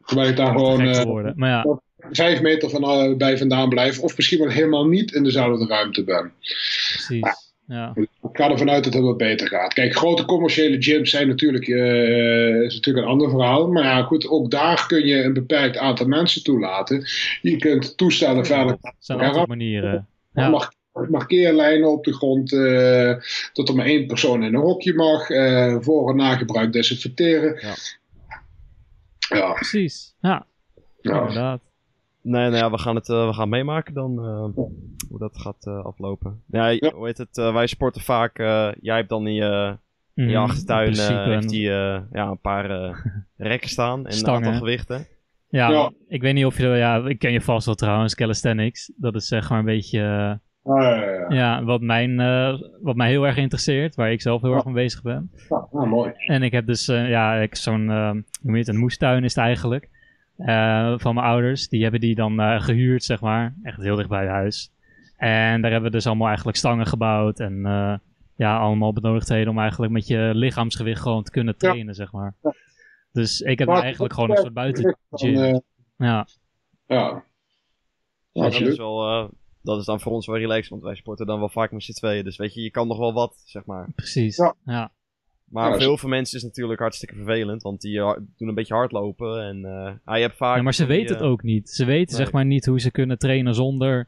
[0.05, 1.34] Terwijl ik daar gewoon eh.
[1.36, 1.80] Maar ja,
[2.12, 6.03] vijf meter van, eh, bij vandaan blijf, of misschien wel helemaal niet in dezelfde ruimte
[6.03, 6.32] ben.
[6.39, 7.47] precies.
[7.68, 9.74] Ja, Ik ga ervan uit dat het wat beter gaat.
[9.74, 13.68] Kijk, grote commerciële gyms zijn natuurlijk, eh, is natuurlijk een ander verhaal.
[13.68, 17.05] Maar ja, goed, ook daar kun je een beperkt aantal mensen toelaten.
[17.41, 18.78] Je kunt toestellen verder.
[18.82, 20.07] er zijn altijd manieren.
[20.34, 20.49] Ja.
[20.49, 20.72] Mag,
[21.09, 22.53] markeerlijnen op de grond.
[22.53, 23.13] eh,
[23.53, 25.30] dat er maar één persoon in een hokje mag.
[25.30, 27.57] eh, voor- en nagebruik desinfecteren.
[27.61, 27.76] Ja.
[29.38, 30.15] Ja, Precies.
[30.22, 30.45] Ja,
[31.01, 31.20] ja.
[31.20, 31.61] inderdaad.
[32.30, 34.63] Nee, nou ja, we gaan het, eh, we gaan het meemaken dan eh,
[35.09, 36.41] hoe dat gaat eh, aflopen.
[36.47, 36.91] Ja, Ja.
[36.95, 37.36] hoe heet het?
[37.36, 38.39] wij sporten vaak.
[38.39, 39.78] eh, jij hebt dan in je,
[40.13, 42.95] in je achtertuin eh, heeft die, eh, ja, een paar eh,
[43.49, 45.05] rekken staan en een aantal gewichten.
[45.49, 45.91] Ja, Ja.
[46.07, 46.67] ik weet niet of je...
[46.67, 48.91] Ja, ik ken je vast wel trouwens, calisthenics.
[48.97, 49.99] Dat is zeg maar een beetje...
[49.99, 51.25] ja, ja, ja.
[51.30, 53.95] ja, wat, mijn, eh, wat mij heel erg interesseert.
[53.95, 55.32] Waar ik zelf heel erg mee bezig ben.
[55.49, 56.11] Ah, mooi.
[56.25, 57.88] En ik heb dus, eh, ja, ik zo'n,
[58.41, 59.89] hoe heet het, een moestuin is het eigenlijk.
[60.38, 61.67] Eh, van mijn ouders.
[61.69, 63.55] Die hebben die dan eh, gehuurd, zeg maar.
[63.63, 64.71] Echt heel dicht bij huis.
[65.17, 67.39] En daar hebben we dus allemaal eigenlijk stangen gebouwd.
[67.39, 67.95] En eh,
[68.35, 71.67] ja, allemaal benodigdheden om eigenlijk met je lichaamsgewicht gewoon te kunnen Ja.
[71.69, 72.35] trainen, zeg maar.
[72.41, 72.53] Ja.
[73.11, 75.61] Dus ik heb Maar- eigenlijk gewoon een soort buiten gym.
[75.97, 76.27] Ja,
[76.85, 77.23] ja.
[78.31, 79.29] Ja, dat, is wel, eh,
[79.61, 81.91] dat is dan voor ons wel relaxed, want wij sporten dan wel vaak met z'n
[81.91, 82.23] tweeën.
[82.23, 83.88] Dus weet je, je kan nog wel wat, zeg maar.
[83.95, 84.38] precies.
[84.65, 84.91] Ja.
[85.50, 88.56] Maar voor heel veel mensen is het natuurlijk hartstikke vervelend, want die eh, doen een
[88.56, 89.41] beetje hardlopen.
[89.43, 90.56] En eh, ah, je hebt vaak...
[90.56, 91.70] Ja, maar ze die, weten het eh, ook niet.
[91.70, 92.26] Ze weten Nee.
[92.26, 94.08] zeg maar niet hoe ze kunnen trainen zonder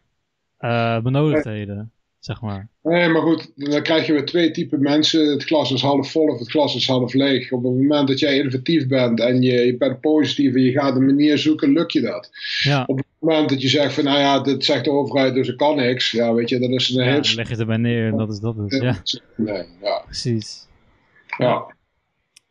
[0.57, 2.69] eh, benodigdheden, zeg maar.
[2.83, 5.31] Nee, maar goed, dan krijg je weer twee typen mensen.
[5.31, 7.51] Het glas is half vol of het glas is half leeg.
[7.51, 10.95] Op het moment dat jij innovatief bent en je, je bent positief en je gaat
[10.95, 12.29] een manier zoeken, lukt je dat.
[12.63, 15.47] Ja, Op het moment dat je zegt van, nou ja, dit zegt de overheid, dus
[15.47, 16.11] ik kan niks.
[16.11, 17.21] Ja, weet je, dat is een ja, heel...
[17.21, 18.79] dan leg je het erbij neer en dat is dat dus.
[18.81, 19.01] Ja,
[19.35, 20.01] Nee, ja.
[20.05, 20.67] precies.
[21.39, 21.75] Ja.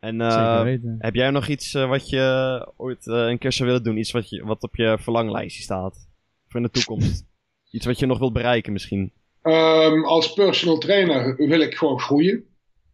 [0.01, 0.66] En eh,
[0.99, 3.97] heb jij nog iets eh, wat je ooit eh, een keer zou willen doen?
[3.97, 6.09] Iets wat, je, wat op je verlanglijstje staat?
[6.49, 7.24] Voor in de toekomst?
[7.70, 9.12] iets wat je nog wilt bereiken misschien?
[9.43, 12.45] Ehm, als personal trainer wil ik gewoon groeien.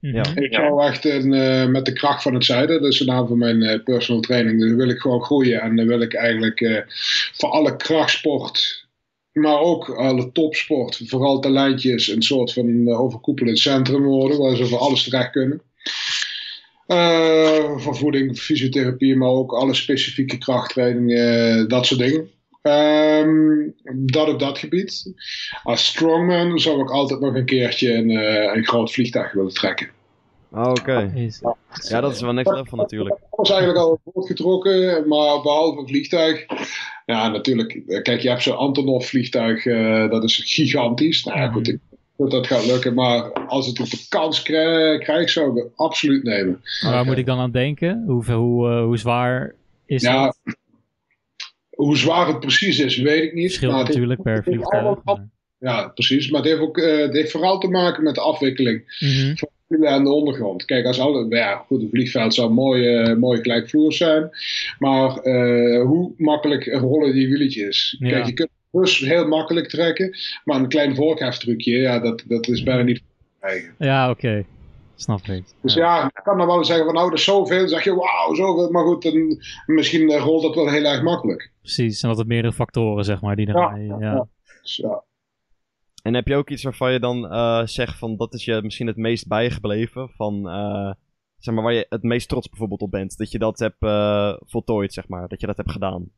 [0.05, 0.17] Mhm.
[0.17, 0.25] ja.
[0.35, 3.39] Ik zou echt eh, met de kracht van het zuiden, dat is de naam van
[3.39, 5.61] mijn eh, personal training, dus wil ik gewoon groeien.
[5.61, 6.83] En dan wil ik eigenlijk eh,
[7.33, 8.87] voor alle krachtsport,
[9.33, 14.79] maar ook alle topsport, vooral talentjes, een soort van overkoepelend centrum worden, waar ze voor
[14.79, 15.63] alles terecht kunnen.
[16.87, 22.31] Eh, voor voeding, fysiotherapie, maar ook alle specifieke krachttraining, eh, dat soort dingen.
[22.63, 23.69] Ehm,
[24.07, 25.13] dat op dat gebied.
[25.63, 29.89] Als strongman zou ik altijd nog een keertje een, eh, een groot vliegtuig willen trekken.
[30.53, 31.13] Oh, Oké.
[31.15, 31.43] Is-
[31.89, 33.17] Ja, dat is wel next level natuurlijk.
[33.21, 36.45] Dat was eigenlijk al voortgetrokken, maar behalve een vliegtuig.
[37.07, 38.03] Ja, natuurlijk.
[38.03, 41.25] Kijk, je hebt zo'n Antonov vliegtuig, eh, dat is gigantisch.
[41.25, 41.79] Nou ja, goed, ik
[42.17, 42.95] dat dat gaat lukken.
[42.95, 46.61] Maar als ik de kans krijg, krijg zou ik het absoluut nemen.
[46.83, 48.05] Maar waar moet ik dan aan denken?
[48.07, 49.55] Hoe, hoe, eh, hoe zwaar
[49.87, 50.39] is Ja, dat?
[51.71, 53.45] Hoe zwaar het precies is, weet ik niet.
[53.47, 55.27] Verschilt maar het heeft- natuurlijk per het vliegtuig.
[55.59, 56.31] ja, precies.
[56.31, 58.97] Maar het heeft, ook, eh, het heeft vooral te maken met de afwikkeling.
[59.01, 59.35] Mhm.
[59.67, 60.65] wielen aan de ondergrond.
[60.65, 64.31] Kijk, als alle, ja, goed, een vliegveld zou mooi, eh mooi gelijkvloers zijn.
[64.79, 67.97] Maar eh, hoe makkelijk rollen die wieletjes?
[67.99, 68.09] Ja.
[68.09, 68.49] Kijk, je kunt
[68.83, 70.17] dus heel makkelijk trekken.
[70.45, 73.03] Maar een klein voorkheftrucje, ja, dat, dat is bijna niet te
[73.41, 73.75] krijgen.
[73.79, 74.45] Ja, oké.
[74.97, 75.45] Snap ik.
[75.63, 75.97] Dus Ja.
[75.97, 77.59] ja, ik kan dan wel zeggen van nou, dat is zoveel.
[77.59, 78.71] Dan zeg je, wauw, zoveel.
[78.71, 81.51] Maar goed, dan, misschien eh, rolt dat wel heel erg makkelijk.
[81.61, 83.85] Precies, en dat het meerdere factoren, zeg maar, die Ja, erbij...
[83.85, 84.27] Ja, ja.
[84.63, 85.03] Dus, ja.
[86.05, 88.87] En heb je ook iets waarvan je dan eh, zegt van dat is je misschien
[88.87, 90.09] het meest bijgebleven?
[90.09, 90.93] Van eh,
[91.39, 93.17] zeg maar waar je het meest trots bijvoorbeeld op bent.
[93.17, 95.29] Dat je dat hebt eh, voltooid, zeg maar.
[95.29, 96.11] Dat je dat hebt gedaan.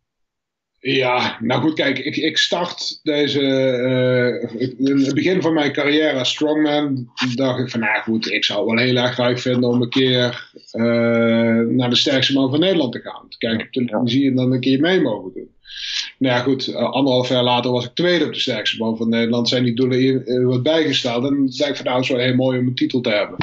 [0.94, 3.40] Ja, nou goed, kijk, ik, ik start deze.
[3.40, 7.10] eh, in het begin van mijn carrière als strongman.
[7.34, 9.88] dacht ik van, nou goed, ik zou het wel heel erg leuk vinden om een
[9.88, 10.82] keer eh,
[11.76, 13.28] naar de sterkste man van Nederland te gaan.
[13.28, 15.48] Te kijken op televisie en dan een keer mee mogen doen.
[16.18, 19.08] Nou ja, goed, eh, anderhalf jaar later was ik tweede op de sterkste man van
[19.08, 19.48] Nederland.
[19.48, 21.24] Zijn die doelen eh, wat bijgesteld.
[21.24, 23.10] En dan denk ik van, nou, het is wel heel mooi om een titel te
[23.10, 23.36] hebben.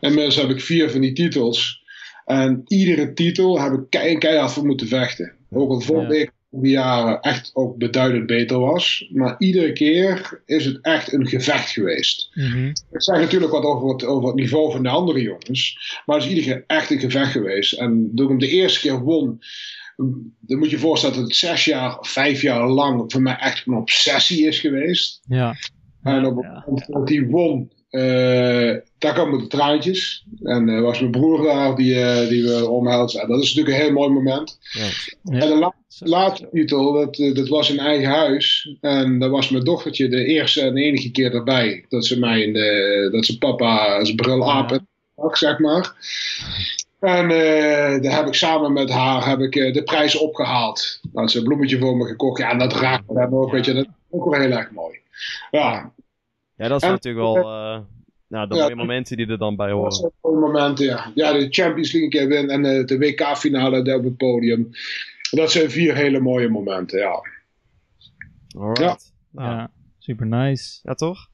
[0.00, 1.82] En inmiddels heb ik vier van die titels.
[2.24, 5.32] En iedere titel heb ik kei- keihard voor moeten vechten.
[5.50, 6.30] Ook al vond ik
[6.62, 9.08] jaren echt ook beduidend beter was.
[9.12, 12.30] Maar iedere keer is het echt een gevecht geweest.
[12.34, 12.66] Mhm.
[12.66, 15.78] Ik zeg natuurlijk wat over het, over het niveau van de andere jongens.
[16.06, 17.72] Maar het is iedere keer echt een gevecht geweest.
[17.72, 19.42] En toen ik hem de eerste keer won.
[20.40, 23.66] Dan moet je je voorstellen dat het zes jaar, vijf jaar lang voor mij echt
[23.66, 25.20] een obsessie is geweest.
[25.28, 25.56] Ja.
[26.02, 30.24] En op het moment dat hij won, eh, daar kwamen de traantjes.
[30.42, 33.20] En eh, was mijn broer daar die, eh, die we omhelzen.
[33.20, 34.58] En dat is natuurlijk een heel mooi moment.
[34.72, 34.84] Ja.
[35.22, 35.40] Ja.
[35.40, 38.74] En de la- laatste titel, dat, dat was in eigen huis.
[38.80, 41.84] En daar was mijn dochtertje de eerste en enige keer erbij.
[41.88, 44.44] Dat ze mij in de, dat ze papa zijn bril Ja.
[44.52, 44.86] apen,
[45.32, 45.92] zeg maar.
[47.00, 51.00] En eh, daar heb ik samen met haar heb ik, de prijs opgehaald.
[51.14, 52.38] Had ze een bloemetje voor me gekocht.
[52.38, 53.72] Ja, en dat raakt me dan ook, weet je.
[53.72, 54.98] Dat is ook wel heel erg mooi.
[55.50, 55.92] Ja,
[56.56, 57.80] Ja, dat is En- natuurlijk wel eh,
[58.28, 58.62] nou, de Ja.
[58.62, 59.92] mooie momenten die er dan bij dat horen.
[59.92, 61.10] zijn mooie momenten, ja.
[61.14, 64.70] Ja, de Champions League een keer winnen en eh, de WK-finale daar op het podium.
[65.30, 67.22] Dat zijn vier hele mooie momenten, ja.
[68.58, 68.80] Alright.
[68.80, 68.96] Ja.
[69.30, 69.56] Nou, ja.
[69.56, 70.94] Ja, super nice.
[70.94, 71.28] toch?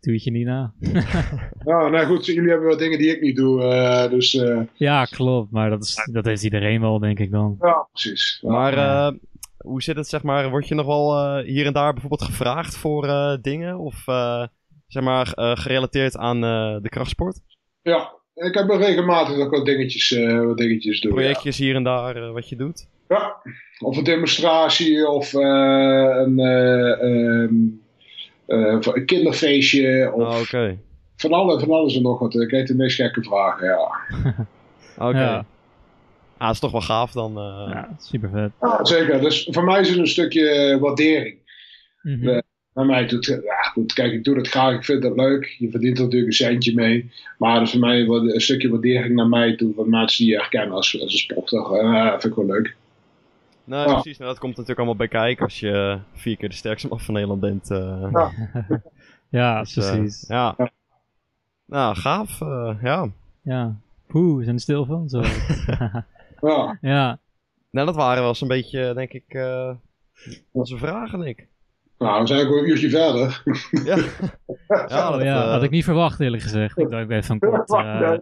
[0.00, 0.72] Doe het je niet na.
[1.64, 5.04] Ja, nou goed, jullie hebben wat dingen die ik niet doe, eh, dus eh, Ja,
[5.04, 5.50] klopt.
[5.50, 7.56] Maar dat, is, dat heeft iedereen wel, denk ik dan.
[7.60, 8.38] ja, precies.
[8.42, 8.50] Ja.
[8.50, 9.06] Maar Ja.
[9.08, 9.14] eh,
[9.60, 12.76] hoe zit het, zeg maar, word je nog wel eh, hier en daar bijvoorbeeld gevraagd
[12.76, 13.78] voor eh, dingen?
[13.78, 14.46] Of eh,
[14.86, 17.40] zeg maar eh, gerelateerd aan eh, de krachtsport?
[17.82, 21.10] Ja, ik heb wel regelmatig ik wat dingetjes, eh, wat dingetjes doe.
[21.10, 21.16] Ja.
[21.16, 22.86] Projectjes hier en daar eh, wat je doet?
[23.08, 23.36] Ja,
[23.78, 25.40] of een demonstratie of eh,
[26.24, 27.54] een, eh, ehm,
[28.46, 30.78] eh, voor een kinderfeestje of Ah, Oké.
[31.16, 32.34] van, alle, van alles en nog wat.
[32.34, 33.90] Ik krijg de meest gekke vragen, ja.
[35.08, 35.18] Oké.
[35.18, 35.44] Ja.
[36.40, 37.38] Ah, dat is toch wel gaaf dan.
[37.38, 37.68] eh.
[37.72, 38.50] Ja, super vet.
[38.60, 38.84] ja.
[38.84, 41.38] Zeker, dus voor mij is het een stukje eh, waardering.
[42.02, 42.28] Mhm.
[42.28, 42.42] Ja.
[42.74, 45.56] Naar mij doet ja, goed, kijk, ik doe dat graag, ik vind dat leuk.
[45.58, 47.10] Je verdient er natuurlijk een centje mee.
[47.38, 50.32] Maar dat is voor mij wat- een stukje waardering naar mij toe van mensen die
[50.34, 51.58] je herkennen als, als een sporter.
[51.72, 52.76] Eh, vind ik wel leuk.
[53.64, 53.92] Nou, Ja.
[53.94, 54.18] precies.
[54.18, 57.14] Nou, dat komt natuurlijk allemaal bij kijken als je vier keer de sterkste man van
[57.14, 57.70] Nederland bent.
[57.70, 58.06] eh.
[58.12, 58.30] Ja.
[59.40, 60.24] ja, Dus, eh, precies.
[60.28, 60.54] ja.
[60.58, 60.70] Ja.
[61.66, 62.40] Nou, gaaf.
[62.40, 63.08] eh, ja.
[63.42, 63.74] Ja.
[64.06, 65.08] Poeh, we zijn er stil van.
[65.08, 65.22] Zo.
[66.40, 67.18] Ja, ja.
[67.70, 69.70] Nou, dat waren wel zo'n beetje, denk ik, eh,
[70.52, 71.48] onze vragen, denk ik.
[71.98, 73.42] nou, we zijn ook een uurtje verder.
[73.70, 73.96] Ja.
[74.68, 76.78] ja, dat, Oh, ja, eh, had ik niet verwacht, eerlijk gezegd.
[76.78, 78.12] Ik dacht even een kort eh,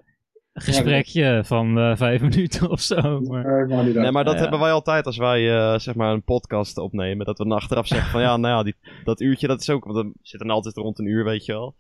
[0.61, 3.21] gesprekje van eh, vijf minuten of zo.
[3.21, 3.67] Maar...
[3.69, 4.41] Nee, maar dat Ja.
[4.41, 7.27] hebben wij altijd als wij eh, zeg maar een podcast opnemen.
[7.27, 9.85] Dat we dan achteraf zeggen van ja, nou ja, die, dat uurtje dat is ook.
[9.85, 11.75] Want we zitten altijd rond een uur, weet je wel.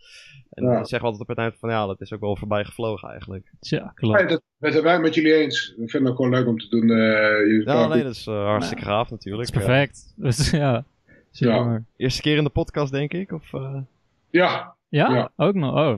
[0.50, 0.72] En Ja.
[0.74, 3.08] dan zeggen we altijd op het eind van ja, dat is ook wel voorbij gevlogen
[3.08, 3.52] eigenlijk.
[3.60, 4.18] Tja, klopt.
[4.18, 5.68] Nee, dat dat zijn wij met jullie eens.
[5.76, 6.90] Ik vind het ook gewoon leuk om te doen.
[6.90, 9.42] eh, Ja, nee, dat is hartstikke gaaf Dat natuurlijk.
[9.44, 10.12] is perfect.
[10.16, 10.84] Dus, ja.
[11.30, 11.54] Ja.
[11.54, 11.82] Ja.
[11.96, 13.32] Eerste keer in de podcast, denk ik.
[13.32, 13.76] Of, eh,
[14.88, 15.30] ja, Ja.
[15.36, 15.74] ook nog.
[15.74, 15.94] Oh,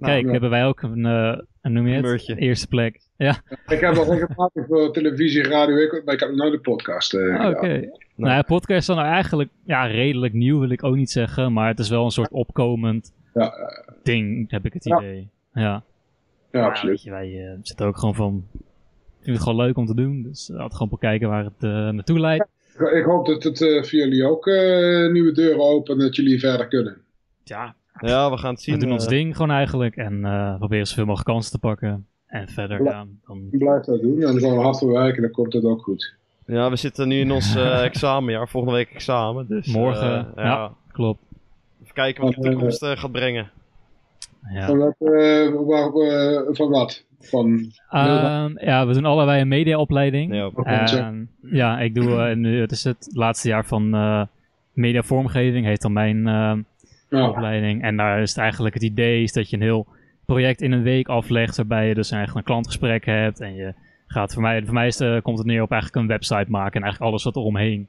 [0.00, 0.30] kijk, ja.
[0.30, 2.28] hebben wij ook een, eh een noem je het?
[2.38, 3.00] Eerste plek.
[3.16, 6.60] Ja, ik heb al regelmatig voor televisie, radio, ik- maar ik heb nog nooit een
[6.60, 7.68] podcast eh, Ah, oké.
[8.16, 11.52] Nou ja, podcast is dan eigenlijk ja, redelijk nieuw, wil ik ook niet zeggen.
[11.52, 13.52] Maar het is wel een soort opkomend Ja,
[14.02, 14.98] ding, heb ik het Ja.
[14.98, 15.28] idee.
[15.52, 15.82] Ja,
[16.52, 17.02] Ja, absoluut.
[17.02, 18.44] je, wij eh, zitten ook gewoon van...
[19.18, 20.22] Ik vind het gewoon leuk om te doen.
[20.22, 22.46] Dus laten we gewoon bekijken waar het eh, naartoe leidt.
[22.92, 26.38] Ik- hoop dat het eh, voor jullie ook eh, nieuwe deuren opent en dat jullie
[26.38, 26.96] verder kunnen.
[27.44, 28.74] Ja, ja, we gaan het zien.
[28.74, 29.10] we doen ons eh.
[29.10, 29.96] ding gewoon eigenlijk.
[29.96, 32.06] En eh, proberen zoveel mogelijk kansen te pakken.
[32.26, 32.90] En verder, Ja.
[32.90, 33.48] ja, dan...
[33.50, 36.14] Blijf dat doen en gewoon hard voor werken, dan komt het ook goed.
[36.46, 38.48] Ja, we zitten nu in ons eh, examenjaar.
[38.48, 39.46] Volgende week examen.
[39.48, 40.44] Dus, Morgen, eh, ja.
[40.44, 40.72] ja.
[40.92, 41.20] Klopt.
[41.82, 43.50] Even kijken wat de toekomst gaat brengen.
[44.52, 44.66] Ja.
[44.66, 47.04] Van, wat, eh, waar, eh, van wat?
[47.20, 50.34] Van, Ehm, ja, we doen allebei een mediaopleiding.
[50.34, 50.50] Ja.
[50.54, 54.22] Ehm, ja, ik doe nu, het is het laatste jaar van eh
[54.72, 56.60] mediavormgeving, heet dan mijn ehm,
[57.16, 57.82] ja, opleiding.
[57.82, 59.86] En daar is het eigenlijk het idee is dat je een heel
[60.24, 63.40] project in een week aflegt, waarbij je dus eigenlijk een klantgesprek hebt.
[63.40, 63.74] En je
[64.06, 66.50] gaat, voor mij, voor mij is het, eh, komt het neer op eigenlijk een website
[66.50, 67.88] maken en eigenlijk alles wat er omheen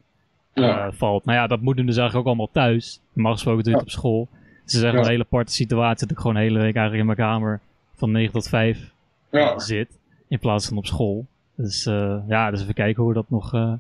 [0.53, 1.25] ja, eh, valt.
[1.25, 3.01] Nou ja, dat moet dus eigenlijk ook allemaal thuis.
[3.13, 4.27] Normaal gesproken doe je het op school.
[4.63, 6.99] Dus het is echt een hele aparte situatie dat ik gewoon de hele week eigenlijk
[6.99, 7.59] in mijn kamer
[7.95, 8.91] van 9 tot 5
[9.31, 9.59] ja.
[9.59, 9.99] zit.
[10.27, 11.25] In plaats van op school.
[11.55, 13.73] Dus eh, ja, dus even kijken hoe dat nog eh,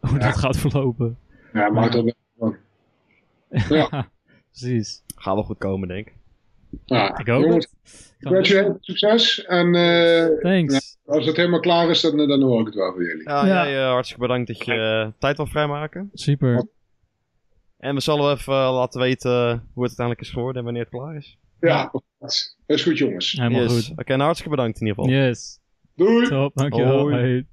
[0.10, 1.16] hoe dat gaat verlopen.
[1.52, 2.54] ja maakt dat wel.
[3.68, 4.06] Ja.
[4.58, 5.02] precies.
[5.16, 6.14] Gaat wel goed komen, denk ik.
[6.84, 7.74] Ja, Ik hoop jongens, het.
[8.18, 9.44] Gaan we- congratulations, succes.
[9.44, 10.96] En eh, Thanks.
[11.06, 13.28] als het helemaal klaar is, dan, dan hoor ik het wel van jullie.
[13.28, 13.64] Ja, Ja.
[13.66, 16.10] jij eh, hartstikke bedankt dat je eh, tijd wil vrijmaken.
[16.14, 16.66] Super.
[17.78, 19.32] En we zullen even eh, laten weten
[19.72, 21.38] hoe het uiteindelijk is geworden en wanneer het klaar is.
[21.60, 23.32] Ja, dat is goed jongens.
[23.32, 23.72] Helemaal Yes.
[23.88, 23.98] goed.
[23.98, 25.18] Oké, nou hartstikke bedankt in ieder geval.
[25.20, 25.58] Yes.
[25.96, 26.28] Doei!
[26.28, 26.98] Top, dankjewel.
[26.98, 27.46] Hoi.